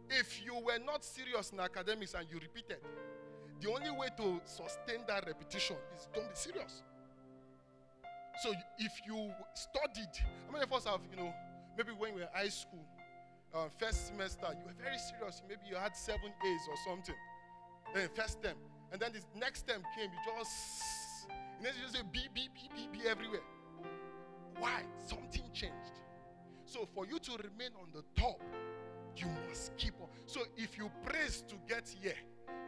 If 0.09 0.43
you 0.43 0.55
were 0.55 0.79
not 0.83 1.03
serious 1.05 1.51
in 1.51 1.59
academics 1.59 2.15
and 2.15 2.25
you 2.31 2.39
repeated, 2.39 2.79
the 3.61 3.69
only 3.69 3.91
way 3.91 4.07
to 4.17 4.41
sustain 4.45 5.05
that 5.07 5.25
repetition 5.27 5.77
is 5.95 6.07
don't 6.13 6.27
be 6.27 6.35
serious. 6.35 6.81
So 8.41 8.51
if 8.79 8.91
you 9.05 9.31
studied, 9.53 10.17
how 10.47 10.51
many 10.51 10.63
of 10.63 10.73
us 10.73 10.85
have, 10.85 11.01
you 11.11 11.23
know, 11.23 11.31
maybe 11.77 11.91
when 11.91 12.15
we 12.15 12.21
were 12.21 12.27
in 12.27 12.33
high 12.33 12.49
school, 12.49 12.83
uh, 13.53 13.67
first 13.77 14.07
semester, 14.07 14.47
you 14.49 14.65
were 14.65 14.83
very 14.83 14.97
serious. 14.97 15.43
Maybe 15.47 15.61
you 15.69 15.75
had 15.75 15.95
seven 15.95 16.33
A's 16.43 16.61
or 16.67 16.77
something. 16.89 17.15
Then 17.93 18.09
first 18.15 18.41
term, 18.41 18.57
and 18.93 19.01
then 19.01 19.11
this 19.11 19.25
next 19.35 19.67
term 19.67 19.81
came, 19.97 20.11
you 20.11 20.33
just, 20.37 21.27
you 21.57 21.63
know, 21.63 21.69
you 21.75 21.81
just 21.81 21.95
say 21.95 22.03
B, 22.11 22.27
B, 22.31 22.47
B, 22.53 22.69
B, 22.75 22.87
B 22.93 22.99
everywhere. 23.09 23.41
Why? 24.59 24.83
Something 25.07 25.41
changed. 25.51 25.99
So 26.65 26.87
for 26.93 27.07
you 27.07 27.17
to 27.17 27.31
remain 27.31 27.71
on 27.81 27.87
the 27.91 28.03
top, 28.21 28.39
you 29.17 29.25
must 29.49 29.75
keep 29.77 29.95
on. 29.99 30.09
So 30.27 30.41
if 30.55 30.77
you 30.77 30.91
praise 31.03 31.43
to 31.47 31.55
get 31.67 31.89
here, 32.01 32.13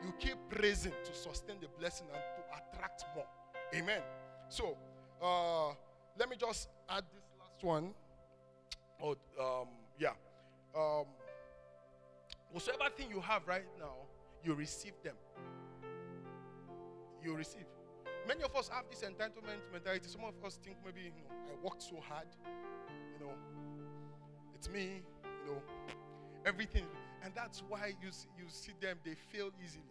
you 0.03 0.11
keep 0.19 0.37
praising 0.49 0.93
to 1.03 1.13
sustain 1.13 1.57
the 1.61 1.67
blessing 1.79 2.07
and 2.11 2.21
to 2.35 2.75
attract 2.75 3.05
more. 3.15 3.27
Amen. 3.75 4.01
So 4.49 4.77
uh, 5.21 5.69
let 6.17 6.27
me 6.27 6.37
just 6.39 6.69
add 6.89 7.03
this 7.13 7.23
last 7.39 7.63
one. 7.63 7.93
Oh, 8.99 9.15
um, 9.39 9.67
yeah. 9.99 10.13
Um, 10.75 11.05
whatsoever 12.51 12.89
thing 12.97 13.09
you 13.11 13.21
have 13.21 13.47
right 13.47 13.65
now, 13.79 13.93
you 14.43 14.55
receive 14.55 14.93
them 15.03 15.15
you 17.25 17.35
receive. 17.35 17.65
Many 18.27 18.43
of 18.43 18.55
us 18.55 18.69
have 18.69 18.85
this 18.89 19.01
entitlement 19.01 19.61
mentality. 19.73 20.07
Some 20.07 20.23
of 20.23 20.33
us 20.45 20.59
think 20.63 20.77
maybe, 20.85 21.01
you 21.01 21.09
know, 21.09 21.51
I 21.51 21.63
worked 21.63 21.81
so 21.81 21.97
hard, 22.07 22.27
you 23.13 23.25
know, 23.25 23.33
it's 24.53 24.69
me, 24.69 25.01
you 25.23 25.51
know, 25.51 25.61
everything. 26.45 26.85
And 27.23 27.33
that's 27.35 27.63
why 27.67 27.93
you 28.01 28.09
you 28.37 28.45
see 28.47 28.73
them, 28.79 28.97
they 29.03 29.15
fail 29.15 29.49
easily. 29.63 29.83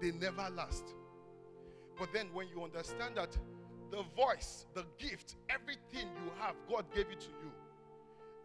They 0.00 0.12
never 0.12 0.48
last. 0.54 0.84
But 1.98 2.12
then 2.12 2.28
when 2.32 2.48
you 2.48 2.62
understand 2.62 3.16
that 3.16 3.36
the 3.90 4.02
voice, 4.14 4.66
the 4.74 4.84
gift, 4.98 5.36
everything 5.48 6.08
you 6.24 6.30
have, 6.40 6.54
God 6.68 6.84
gave 6.94 7.06
it 7.10 7.20
to 7.20 7.28
you. 7.28 7.50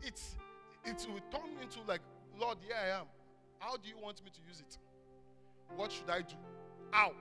It's 0.01 0.35
it 0.85 1.05
will 1.09 1.21
turn 1.31 1.51
into 1.61 1.79
like, 1.87 2.01
Lord, 2.39 2.57
here 2.65 2.75
I 2.75 2.99
am. 2.99 3.05
How 3.59 3.77
do 3.77 3.87
you 3.87 3.97
want 4.01 4.23
me 4.23 4.31
to 4.31 4.39
use 4.47 4.59
it? 4.59 4.77
What 5.75 5.91
should 5.91 6.09
I 6.09 6.19
do? 6.21 6.35
How? 6.91 7.13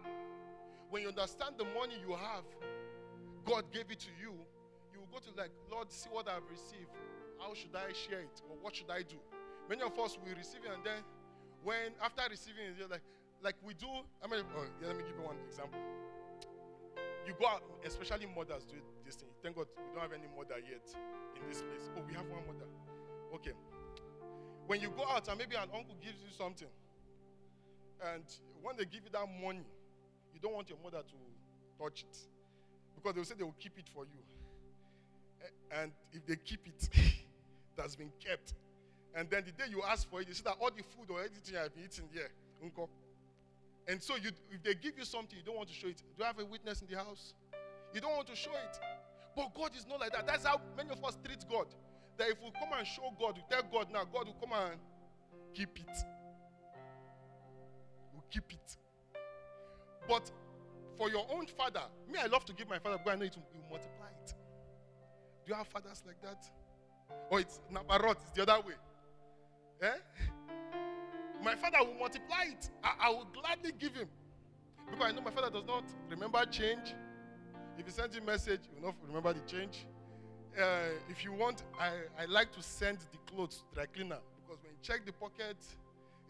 When 0.92 1.00
you 1.00 1.09
understand 1.09 1.57
the 1.57 1.64
money 1.72 1.96
you 2.05 2.12
have, 2.12 2.44
God 3.48 3.64
gave 3.72 3.88
it 3.88 3.98
to 4.05 4.12
you, 4.20 4.37
you 4.92 5.00
will 5.00 5.09
go 5.09 5.24
to 5.24 5.33
like, 5.40 5.48
Lord, 5.72 5.88
see 5.88 6.12
what 6.12 6.28
I've 6.28 6.44
received. 6.52 6.92
How 7.40 7.57
should 7.57 7.72
I 7.72 7.96
share 7.96 8.20
it? 8.20 8.44
Or 8.44 8.61
what 8.61 8.76
should 8.76 8.92
I 8.92 9.00
do? 9.00 9.16
Many 9.72 9.81
of 9.81 9.96
us 9.98 10.20
will 10.20 10.37
receive 10.37 10.61
it 10.61 10.68
and 10.68 10.85
then 10.85 11.00
when 11.64 11.96
after 12.05 12.20
receiving 12.28 12.68
it, 12.68 12.76
you're 12.76 12.92
like, 12.92 13.00
like 13.40 13.57
we 13.64 13.72
do. 13.72 13.88
I 14.20 14.28
mean, 14.28 14.44
oh, 14.52 14.68
yeah, 14.85 14.92
let 14.92 15.00
me 15.00 15.09
give 15.09 15.16
you 15.16 15.24
one 15.24 15.40
example. 15.48 15.81
You 17.24 17.33
go 17.40 17.48
out, 17.48 17.64
especially 17.88 18.28
mothers 18.28 18.68
do 18.68 18.76
this 19.09 19.16
thing. 19.16 19.33
Thank 19.40 19.57
God 19.57 19.72
we 19.72 19.96
don't 19.96 20.05
have 20.05 20.12
any 20.12 20.28
mother 20.37 20.61
yet 20.61 20.92
in 21.40 21.48
this 21.48 21.64
place. 21.64 21.88
Oh, 21.96 22.05
we 22.05 22.12
have 22.12 22.28
one 22.28 22.44
mother. 22.44 22.68
Okay. 23.40 23.57
When 24.68 24.76
you 24.85 24.92
go 24.92 25.09
out 25.09 25.24
and 25.24 25.40
maybe 25.40 25.57
an 25.57 25.72
uncle 25.72 25.96
gives 26.05 26.20
you 26.20 26.37
something, 26.37 26.68
and 28.12 28.28
when 28.61 28.76
they 28.76 28.85
give 28.85 29.09
you 29.09 29.12
that 29.16 29.24
money, 29.40 29.64
you 30.34 30.40
don't 30.40 30.54
want 30.54 30.68
your 30.68 30.78
mother 30.82 31.02
to 31.02 31.82
touch 31.82 32.04
it 32.08 32.16
because 32.94 33.14
they'll 33.14 33.24
say 33.24 33.34
they 33.36 33.44
will 33.44 33.56
keep 33.58 33.78
it 33.78 33.88
for 33.92 34.04
you. 34.04 34.20
Eh, 35.42 35.82
and 35.82 35.92
if 36.12 36.24
they 36.26 36.36
keep 36.36 36.66
it, 36.66 36.88
that's 37.76 37.96
been 37.96 38.12
kept. 38.24 38.54
And 39.14 39.28
then 39.28 39.44
the 39.44 39.52
day 39.52 39.70
you 39.70 39.82
ask 39.82 40.08
for 40.08 40.20
it, 40.20 40.28
you 40.28 40.34
see 40.34 40.42
that 40.44 40.56
all 40.60 40.70
the 40.70 40.82
food 40.82 41.10
or 41.10 41.20
anything 41.20 41.56
I've 41.56 41.74
been 41.74 41.84
eating 41.84 42.08
here, 42.12 42.30
uncle. 42.62 42.88
And 43.86 44.02
so 44.02 44.16
you, 44.16 44.30
if 44.50 44.62
they 44.62 44.74
give 44.74 44.96
you 44.96 45.04
something, 45.04 45.36
you 45.36 45.44
don't 45.44 45.56
want 45.56 45.68
to 45.68 45.74
show 45.74 45.88
it. 45.88 45.98
Do 45.98 46.04
you 46.18 46.24
have 46.24 46.38
a 46.38 46.44
witness 46.44 46.80
in 46.80 46.88
the 46.88 46.96
house? 46.96 47.34
You 47.92 48.00
don't 48.00 48.14
want 48.14 48.28
to 48.28 48.36
show 48.36 48.52
it. 48.52 48.78
But 49.36 49.54
God 49.54 49.72
is 49.76 49.86
not 49.86 50.00
like 50.00 50.12
that. 50.12 50.26
That's 50.26 50.46
how 50.46 50.60
many 50.76 50.90
of 50.90 51.04
us 51.04 51.18
treat 51.24 51.44
God. 51.50 51.66
That 52.16 52.28
if 52.28 52.36
we 52.42 52.50
come 52.52 52.68
and 52.78 52.86
show 52.86 53.12
God, 53.18 53.36
we 53.36 53.42
tell 53.50 53.62
God 53.70 53.88
now, 53.92 54.04
God 54.04 54.26
will 54.26 54.36
come 54.40 54.52
and 54.52 54.78
keep 55.52 55.78
it. 55.78 55.96
We'll 58.12 58.24
keep 58.30 58.52
it. 58.52 58.76
But 60.08 60.30
for 60.98 61.08
your 61.10 61.26
own 61.30 61.46
father, 61.46 61.82
me, 62.10 62.18
I 62.22 62.26
love 62.26 62.44
to 62.46 62.52
give 62.52 62.68
my 62.68 62.78
father, 62.78 62.98
but 63.04 63.12
I 63.12 63.16
know 63.16 63.24
it 63.24 63.36
will 63.36 63.70
multiply 63.70 64.06
it. 64.24 64.34
Do 65.44 65.52
you 65.52 65.54
have 65.54 65.66
fathers 65.68 66.02
like 66.06 66.20
that? 66.22 66.44
Or 67.30 67.40
it's 67.40 67.60
Nabarot, 67.72 68.16
it's 68.22 68.30
the 68.32 68.42
other 68.42 68.66
way. 68.66 68.74
Eh? 69.82 69.92
My 71.42 71.56
father 71.56 71.78
will 71.80 71.98
multiply 71.98 72.44
it. 72.44 72.70
I, 72.84 72.92
I 73.00 73.10
will 73.10 73.26
gladly 73.32 73.72
give 73.78 73.94
him. 73.94 74.08
Because 74.90 75.06
I 75.06 75.12
know 75.12 75.22
my 75.22 75.30
father 75.30 75.50
does 75.50 75.66
not 75.66 75.84
remember 76.08 76.44
change. 76.46 76.94
If 77.78 77.86
he 77.86 77.92
sends 77.92 78.14
you 78.14 78.22
a 78.22 78.24
message, 78.24 78.60
you 78.68 78.80
will 78.80 78.88
not 78.88 78.96
remember 79.06 79.32
the 79.32 79.40
change. 79.40 79.86
Uh, 80.60 80.90
if 81.08 81.24
you 81.24 81.32
want, 81.32 81.62
I, 81.80 81.92
I 82.20 82.26
like 82.26 82.52
to 82.52 82.62
send 82.62 82.98
the 82.98 83.18
clothes 83.26 83.56
to 83.56 83.74
dry 83.74 83.86
cleaner 83.86 84.18
because 84.36 84.62
when 84.62 84.72
you 84.72 84.78
check 84.82 85.06
the 85.06 85.12
pocket, 85.12 85.56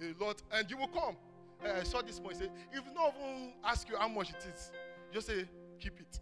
a 0.01 0.25
lot, 0.25 0.43
and 0.53 0.71
you 0.71 0.77
will 0.77 0.89
come. 0.89 1.17
Uh, 1.65 1.81
I 1.81 1.83
saw 1.85 2.03
this 2.03 2.19
boy 2.19 2.33
say, 2.33 2.49
if 2.73 2.85
no 2.95 3.13
one 3.19 3.53
ask 3.65 3.89
you 3.89 3.97
how 3.97 4.09
much 4.09 4.31
it 4.31 4.45
is, 4.53 4.73
just 5.13 5.27
say, 5.29 5.45
keep 5.79 5.99
it. 6.01 6.21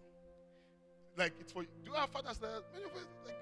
Like 1.16 1.32
it's 1.40 1.52
for 1.52 1.62
you. 1.62 1.68
Do 1.84 1.90
you 1.90 1.96
have 1.96 2.10
fathers 2.10 2.38
that 2.38 2.62
many 2.72 2.84
of 2.84 2.92
us 2.92 3.06
like 3.26 3.36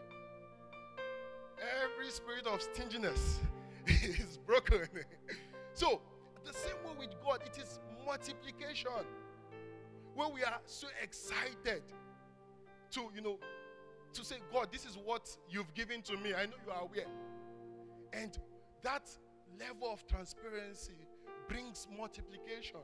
every 1.82 2.10
spirit 2.10 2.46
of 2.46 2.62
stinginess 2.62 3.40
is 3.86 4.38
broken. 4.46 4.88
so, 5.74 6.00
the 6.44 6.52
same 6.52 6.76
way 6.84 7.06
with 7.06 7.14
God, 7.24 7.40
it 7.44 7.60
is 7.60 7.80
multiplication. 8.06 8.90
When 10.14 10.32
we 10.32 10.42
are 10.42 10.58
so 10.66 10.88
excited 11.02 11.82
to, 12.92 13.10
you 13.14 13.20
know, 13.20 13.38
to 14.14 14.24
say, 14.24 14.36
God, 14.52 14.68
this 14.72 14.84
is 14.84 14.96
what 15.04 15.28
you've 15.48 15.72
given 15.74 16.02
to 16.02 16.16
me. 16.16 16.34
I 16.34 16.46
know 16.46 16.56
you 16.64 16.72
are 16.72 16.82
aware. 16.82 17.06
And 18.12 18.36
that 18.82 19.08
level 19.60 19.92
of 19.92 20.06
transparency 20.06 20.94
brings 21.48 21.86
multiplication. 21.96 22.80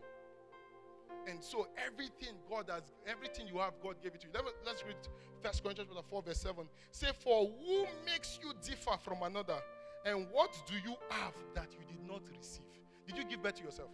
And 1.26 1.42
so 1.42 1.68
everything 1.86 2.34
God 2.50 2.68
has, 2.70 2.82
everything 3.06 3.46
you 3.46 3.58
have, 3.58 3.74
God 3.82 3.96
gave 4.02 4.14
it 4.14 4.20
to 4.22 4.26
you. 4.26 4.32
Let's 4.66 4.84
read 4.84 4.96
First 5.42 5.62
Corinthians 5.62 5.90
4, 6.10 6.22
verse 6.22 6.40
7. 6.40 6.66
Say, 6.90 7.08
For 7.22 7.46
who 7.46 7.86
makes 8.04 8.38
you 8.42 8.52
differ 8.62 8.98
from 9.02 9.22
another? 9.22 9.58
And 10.04 10.26
what 10.32 10.54
do 10.66 10.74
you 10.74 10.96
have 11.10 11.32
that 11.54 11.68
you 11.72 11.80
did 11.86 12.06
not 12.06 12.22
receive? 12.36 12.64
Did 13.06 13.16
you 13.16 13.24
give 13.24 13.42
birth 13.42 13.54
to 13.56 13.64
yourself? 13.64 13.88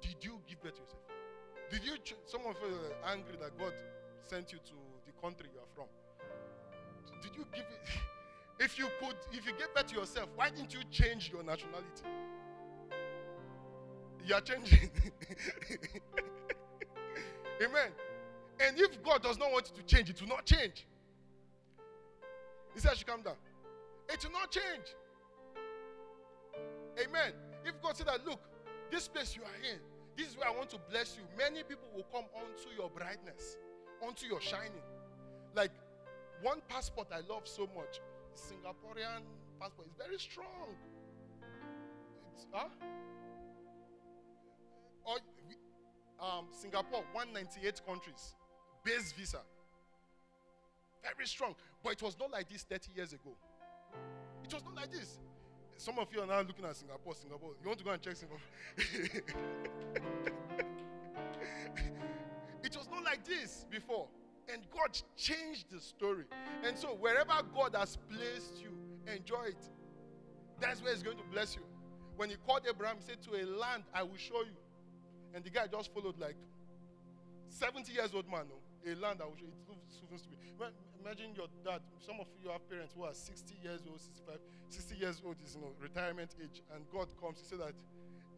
Did 0.00 0.16
you 0.20 0.38
give 0.48 0.60
birth 0.62 0.74
to 0.74 0.82
yourself? 0.82 1.02
Did 1.70 1.84
you, 1.84 1.94
some 2.26 2.42
of 2.42 2.56
you 2.62 2.74
are 2.76 3.12
angry 3.12 3.36
that 3.40 3.58
God 3.58 3.72
sent 4.24 4.52
you 4.52 4.58
to 4.58 4.74
the 5.06 5.12
country 5.20 5.48
you 5.52 5.58
are 5.58 5.72
from? 5.74 5.86
Did 7.22 7.36
you 7.36 7.44
give 7.52 7.64
it? 7.64 7.88
If 8.60 8.78
you 8.78 8.86
could, 9.00 9.16
if 9.32 9.44
you 9.44 9.52
gave 9.54 9.74
birth 9.74 9.86
to 9.88 9.96
yourself, 9.96 10.28
why 10.36 10.50
didn't 10.50 10.72
you 10.72 10.80
change 10.88 11.32
your 11.32 11.42
nationality? 11.42 12.04
You 14.26 14.34
are 14.34 14.40
changing. 14.40 14.90
Amen. 17.62 17.90
And 18.60 18.78
if 18.78 19.02
God 19.02 19.22
does 19.22 19.38
not 19.38 19.50
want 19.50 19.70
you 19.70 19.82
to 19.82 19.86
change, 19.86 20.10
it 20.10 20.20
will 20.20 20.28
not 20.28 20.44
change. 20.44 20.86
He 22.74 22.80
said, 22.80 22.92
I 22.92 22.94
should 22.94 23.06
come 23.06 23.22
down. 23.22 23.34
It 24.08 24.24
will 24.24 24.32
not 24.32 24.50
change. 24.50 24.94
Amen. 26.98 27.32
If 27.64 27.80
God 27.82 27.96
said 27.96 28.06
that, 28.06 28.24
look, 28.26 28.40
this 28.90 29.08
place 29.08 29.36
you 29.36 29.42
are 29.42 29.72
in, 29.72 29.78
this 30.16 30.28
is 30.28 30.36
where 30.36 30.48
I 30.48 30.50
want 30.50 30.70
to 30.70 30.78
bless 30.90 31.16
you, 31.16 31.22
many 31.36 31.62
people 31.62 31.88
will 31.94 32.06
come 32.12 32.24
onto 32.34 32.68
your 32.76 32.90
brightness, 32.90 33.56
onto 34.06 34.26
your 34.26 34.40
shining. 34.40 34.82
Like 35.54 35.70
one 36.42 36.60
passport 36.68 37.08
I 37.12 37.20
love 37.32 37.42
so 37.44 37.68
much, 37.74 38.00
Singaporean 38.36 39.22
passport, 39.60 39.88
is 39.88 39.94
very 39.96 40.18
strong. 40.18 40.76
It's, 42.34 42.46
huh? 42.52 42.68
Or, 45.04 45.18
um, 46.20 46.46
Singapore, 46.52 47.04
198 47.12 47.84
countries, 47.86 48.34
base 48.84 49.12
visa. 49.12 49.40
Very 51.02 51.26
strong. 51.26 51.54
But 51.82 51.94
it 51.94 52.02
was 52.02 52.16
not 52.18 52.30
like 52.30 52.48
this 52.48 52.62
30 52.62 52.92
years 52.94 53.12
ago. 53.12 53.36
It 54.44 54.54
was 54.54 54.62
not 54.64 54.74
like 54.76 54.92
this. 54.92 55.18
Some 55.76 55.98
of 55.98 56.06
you 56.12 56.20
are 56.20 56.26
now 56.26 56.40
looking 56.40 56.64
at 56.64 56.76
Singapore. 56.76 57.14
Singapore. 57.14 57.50
You 57.60 57.68
want 57.68 57.78
to 57.78 57.84
go 57.84 57.90
and 57.90 58.00
check 58.00 58.14
Singapore? 58.14 58.38
it 62.62 62.76
was 62.76 62.88
not 62.90 63.04
like 63.04 63.24
this 63.24 63.66
before. 63.68 64.06
And 64.52 64.62
God 64.70 64.96
changed 65.16 65.70
the 65.70 65.80
story. 65.80 66.24
And 66.64 66.78
so, 66.78 66.88
wherever 66.88 67.32
God 67.54 67.74
has 67.76 67.98
placed 68.08 68.62
you, 68.62 68.70
enjoy 69.12 69.46
it. 69.48 69.70
That's 70.60 70.80
where 70.82 70.92
He's 70.92 71.02
going 71.02 71.16
to 71.16 71.24
bless 71.32 71.56
you. 71.56 71.62
When 72.16 72.30
He 72.30 72.36
called 72.46 72.62
Abraham, 72.68 72.98
He 72.98 73.04
said, 73.04 73.20
To 73.22 73.34
a 73.34 73.44
land 73.44 73.84
I 73.92 74.02
will 74.02 74.16
show 74.16 74.42
you. 74.42 74.54
And 75.34 75.44
the 75.44 75.50
guy 75.50 75.66
just 75.66 75.92
followed 75.92 76.18
like 76.18 76.36
70 77.48 77.92
years 77.92 78.10
old 78.14 78.28
man, 78.28 78.44
no? 78.48 78.56
a 78.84 78.94
land 78.96 79.20
show 79.20 79.46
you. 79.46 79.52
It 79.70 79.94
supposed 79.94 80.24
to 80.24 80.30
be. 80.30 80.36
Imagine 81.02 81.34
your 81.34 81.48
dad. 81.64 81.80
Some 81.98 82.20
of 82.20 82.26
you 82.42 82.50
have 82.50 82.62
parents 82.68 82.94
who 82.96 83.02
are 83.02 83.14
60 83.14 83.54
years 83.62 83.80
old, 83.88 84.00
65, 84.00 84.38
60 84.68 84.96
years 84.96 85.22
old 85.24 85.36
is 85.44 85.56
you 85.56 85.60
know 85.60 85.72
retirement 85.80 86.30
age, 86.40 86.62
and 86.74 86.84
God 86.92 87.08
comes. 87.20 87.38
He 87.40 87.46
said 87.46 87.58
that 87.58 87.74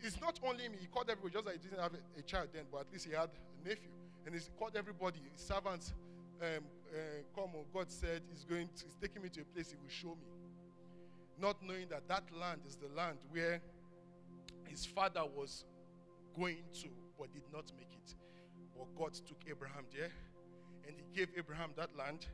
it's 0.00 0.20
not 0.20 0.40
only 0.42 0.68
me. 0.68 0.78
He 0.80 0.86
called 0.86 1.10
everybody. 1.10 1.32
Just 1.32 1.46
like 1.46 1.60
he 1.60 1.68
didn't 1.68 1.82
have 1.82 1.92
a, 1.92 2.00
a 2.18 2.22
child 2.22 2.48
then, 2.52 2.64
but 2.72 2.88
at 2.88 2.92
least 2.92 3.06
he 3.06 3.12
had 3.12 3.28
a 3.28 3.68
nephew, 3.68 3.92
and 4.24 4.34
he 4.34 4.40
called 4.58 4.76
everybody. 4.76 5.20
His 5.32 5.44
servants, 5.44 5.92
um, 6.40 6.64
uh, 6.88 6.96
come 7.34 7.52
on. 7.52 7.64
God 7.72 7.90
said 7.90 8.22
he's 8.32 8.44
going. 8.44 8.68
To, 8.68 8.84
he's 8.84 8.96
taking 9.00 9.22
me 9.22 9.28
to 9.30 9.42
a 9.42 9.44
place 9.44 9.70
he 9.70 9.76
will 9.76 9.92
show 9.92 10.16
me. 10.16 10.28
Not 11.38 11.56
knowing 11.62 11.88
that 11.90 12.08
that 12.08 12.24
land 12.32 12.60
is 12.66 12.76
the 12.76 12.88
land 12.96 13.18
where 13.30 13.60
his 14.68 14.86
father 14.86 15.22
was 15.36 15.64
going 16.38 16.62
to, 16.82 16.88
but 17.18 17.32
did 17.32 17.44
not 17.52 17.72
make 17.76 17.92
it. 17.92 18.14
But 18.76 18.94
God 18.96 19.14
took 19.14 19.38
Abraham 19.48 19.84
there, 19.94 20.10
and 20.86 20.96
he 20.96 21.04
gave 21.18 21.28
Abraham 21.36 21.70
that 21.76 21.96
land 21.96 22.26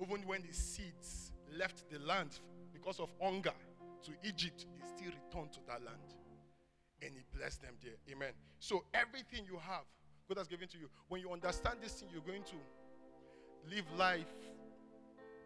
even 0.00 0.26
when 0.26 0.42
the 0.42 0.52
seeds 0.52 1.32
left 1.58 1.88
the 1.90 1.98
land 2.00 2.40
because 2.72 3.00
of 3.00 3.08
hunger 3.20 3.52
to 4.04 4.12
Egypt, 4.24 4.66
they 4.74 4.86
still 4.86 5.12
returned 5.24 5.52
to 5.52 5.60
that 5.66 5.84
land. 5.84 6.14
And 7.02 7.12
he 7.14 7.22
blessed 7.36 7.62
them 7.62 7.74
there. 7.82 7.94
Amen. 8.10 8.32
So 8.58 8.84
everything 8.94 9.44
you 9.46 9.58
have, 9.58 9.84
God 10.28 10.38
has 10.38 10.48
given 10.48 10.68
to 10.68 10.78
you. 10.78 10.88
When 11.08 11.20
you 11.20 11.30
understand 11.32 11.78
this 11.82 11.92
thing, 11.92 12.08
you're 12.12 12.22
going 12.22 12.44
to 12.44 13.74
live 13.74 13.84
life 13.98 14.32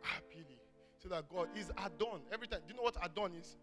happily. 0.03 0.59
So 0.99 1.09
that 1.09 1.29
God 1.29 1.49
is 1.57 1.71
Adon. 1.79 2.21
Every 2.33 2.47
time. 2.47 2.61
Do 2.67 2.75
you 2.75 2.77
know 2.77 2.83
what 2.83 2.97
Adon 3.03 3.35
is? 3.35 3.57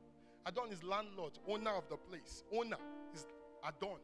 Adon 0.46 0.72
is 0.72 0.84
landlord, 0.84 1.38
owner 1.48 1.72
of 1.72 1.88
the 1.90 1.98
place. 1.98 2.44
Owner 2.54 2.78
is 3.14 3.26
Adon. 3.64 4.00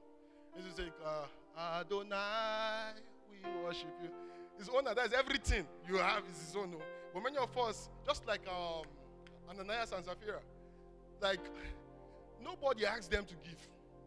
It's 0.58 0.80
like, 0.80 0.94
uh, 1.06 1.80
Adonai, 1.80 2.94
we 3.30 3.64
worship 3.64 3.90
you. 4.02 4.10
His 4.58 4.70
owner, 4.70 4.94
that's 4.96 5.14
everything 5.14 5.66
you 5.88 5.98
have 5.98 6.24
is 6.32 6.40
his 6.48 6.56
own. 6.56 6.76
But 7.14 7.24
many 7.24 7.38
of 7.38 7.56
us, 7.58 7.90
just 8.06 8.26
like 8.28 8.42
um, 8.48 8.86
Ananias 9.50 9.92
and 9.92 10.06
Sapphira, 10.06 10.40
like 11.22 11.42
nobody 12.44 12.86
asked 12.86 13.12
them 13.12 13.26
to 13.26 13.36
give. 13.44 13.58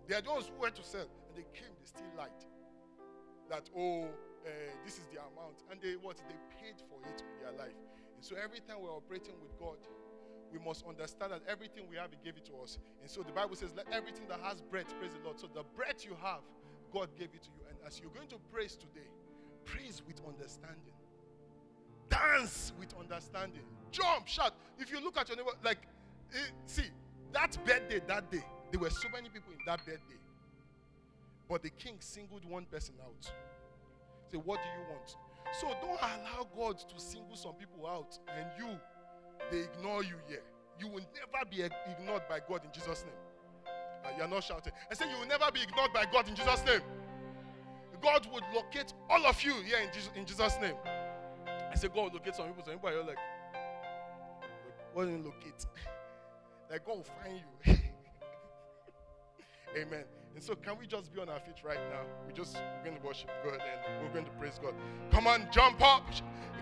They 0.06 0.14
are 0.14 0.22
those 0.22 0.48
who 0.48 0.60
went 0.60 0.76
to 0.76 0.84
sell, 0.84 1.00
and 1.00 1.36
they 1.36 1.46
came, 1.52 1.74
they 1.80 1.86
still 1.86 2.06
lied. 2.16 2.30
That, 3.50 3.68
oh, 3.76 4.04
uh, 4.04 4.48
this 4.84 4.94
is 4.94 5.06
the 5.12 5.18
amount. 5.18 5.62
And 5.70 5.80
they 5.80 5.94
what? 5.94 6.16
They 6.16 6.38
paid 6.62 6.78
for 6.88 6.98
it 7.10 7.22
with 7.22 7.40
their 7.42 7.52
life. 7.58 7.74
And 8.14 8.24
so 8.24 8.36
every 8.42 8.60
time 8.60 8.78
we're 8.80 8.94
operating 8.94 9.34
with 9.42 9.58
God, 9.58 9.78
we 10.56 10.64
must 10.64 10.84
understand 10.86 11.32
that 11.32 11.42
everything 11.48 11.84
we 11.90 11.96
have, 11.96 12.10
He 12.10 12.18
gave 12.24 12.36
it 12.36 12.44
to 12.46 12.52
us. 12.62 12.78
And 13.00 13.10
so 13.10 13.22
the 13.22 13.32
Bible 13.32 13.56
says, 13.56 13.70
let 13.76 13.86
everything 13.92 14.26
that 14.28 14.40
has 14.40 14.60
breath 14.60 14.92
praise 14.98 15.12
the 15.12 15.24
Lord. 15.24 15.38
So 15.38 15.48
the 15.52 15.64
breath 15.76 16.04
you 16.04 16.16
have, 16.22 16.40
God 16.92 17.08
gave 17.18 17.28
it 17.34 17.42
to 17.42 17.48
you. 17.56 17.64
And 17.68 17.76
as 17.86 18.00
you're 18.00 18.10
going 18.10 18.28
to 18.28 18.36
praise 18.52 18.76
today, 18.76 19.06
praise 19.64 20.02
with 20.06 20.20
understanding. 20.26 20.94
Dance 22.08 22.72
with 22.78 22.94
understanding. 22.98 23.62
Jump, 23.90 24.26
shout. 24.26 24.54
If 24.78 24.90
you 24.90 25.00
look 25.02 25.16
at 25.16 25.28
your 25.28 25.36
neighbor, 25.36 25.50
like, 25.64 25.78
eh, 26.34 26.38
see, 26.66 26.84
that 27.32 27.58
birthday 27.64 28.00
that 28.06 28.30
day, 28.30 28.44
there 28.70 28.80
were 28.80 28.90
so 28.90 29.08
many 29.12 29.28
people 29.28 29.52
in 29.52 29.58
that 29.66 29.84
birthday. 29.84 30.20
But 31.48 31.62
the 31.62 31.70
king 31.70 31.96
singled 32.00 32.44
one 32.44 32.64
person 32.64 32.94
out. 33.04 33.30
Say, 34.30 34.38
what 34.38 34.60
do 34.62 34.68
you 34.68 34.86
want? 34.90 35.16
So 35.60 35.68
don't 35.80 35.98
allow 36.00 36.46
God 36.56 36.78
to 36.78 37.00
single 37.00 37.36
some 37.36 37.54
people 37.54 37.86
out 37.86 38.18
and 38.36 38.46
you, 38.58 38.68
they 39.50 39.60
ignore 39.60 40.02
you 40.02 40.16
here. 40.28 40.42
You 40.78 40.88
will 40.88 41.04
never 41.14 41.44
be 41.50 41.62
ignored 41.62 42.22
by 42.28 42.40
God 42.46 42.62
in 42.64 42.70
Jesus' 42.72 43.04
name. 43.04 43.14
Uh, 44.04 44.08
you're 44.18 44.28
not 44.28 44.44
shouting. 44.44 44.72
I 44.90 44.94
say 44.94 45.10
you 45.10 45.18
will 45.18 45.26
never 45.26 45.50
be 45.52 45.62
ignored 45.62 45.92
by 45.92 46.04
God 46.12 46.28
in 46.28 46.34
Jesus' 46.34 46.64
name. 46.64 46.80
God 48.02 48.28
would 48.32 48.44
locate 48.54 48.92
all 49.08 49.24
of 49.26 49.42
you 49.42 49.54
here 49.64 49.78
in 49.78 49.88
Jesus, 49.92 50.10
in 50.14 50.26
Jesus' 50.26 50.56
name. 50.60 50.74
I 51.70 51.74
say 51.74 51.88
God 51.88 51.96
will 51.96 52.18
locate 52.18 52.34
some 52.34 52.46
people. 52.46 52.64
Some 52.64 52.74
people 52.74 52.90
are 52.90 53.04
like, 53.04 53.18
what 54.92 55.08
you 55.08 55.18
locate? 55.18 55.66
like 56.70 56.84
God 56.86 56.96
will 56.96 57.06
find 57.22 57.40
you. 57.66 57.74
Amen. 59.76 60.04
And 60.34 60.44
so, 60.44 60.54
can 60.54 60.78
we 60.78 60.86
just 60.86 61.12
be 61.14 61.20
on 61.20 61.30
our 61.30 61.40
feet 61.40 61.56
right 61.64 61.78
now? 61.90 62.02
We 62.26 62.32
just 62.34 62.56
we're 62.56 62.90
going 62.90 63.00
to 63.00 63.06
worship 63.06 63.30
God 63.42 63.54
and 63.54 64.06
we're 64.06 64.12
going 64.12 64.26
to 64.26 64.30
praise 64.32 64.60
God. 64.62 64.74
Come 65.10 65.26
on, 65.26 65.48
jump 65.50 65.80
up, 65.82 66.04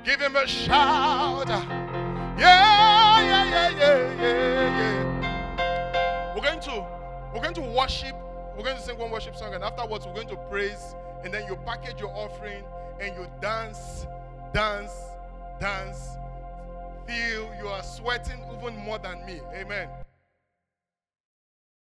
give 0.05 0.21
Him 0.21 0.37
a 0.37 0.47
shout. 0.47 2.04
Yeah, 2.37 3.21
yeah, 3.23 3.49
yeah, 3.49 3.71
yeah, 3.71 4.21
yeah, 4.21 4.79
yeah. 4.79 6.35
We're 6.35 6.43
going 6.43 6.61
to 6.61 6.85
we're 7.33 7.43
going 7.43 7.55
to 7.55 7.61
worship. 7.61 8.17
We're 8.57 8.65
going 8.65 8.77
to 8.77 8.83
sing 8.83 8.99
one 8.99 9.11
worship 9.13 9.37
song, 9.37 9.55
and 9.55 9.63
afterwards 9.63 10.07
we're 10.07 10.15
going 10.15 10.29
to 10.29 10.37
praise. 10.51 10.97
And 11.23 11.33
then 11.33 11.47
you 11.47 11.57
package 11.65 12.01
your 12.01 12.11
offering 12.11 12.65
and 13.01 13.15
you 13.17 13.27
dance, 13.41 14.07
dance, 14.53 14.93
dance. 15.61 16.17
Feel 17.07 17.51
you 17.59 17.69
are 17.69 17.83
sweating 17.83 18.45
even 18.59 18.77
more 18.77 18.99
than 18.99 19.25
me. 19.25 19.41
Amen. 19.55 19.89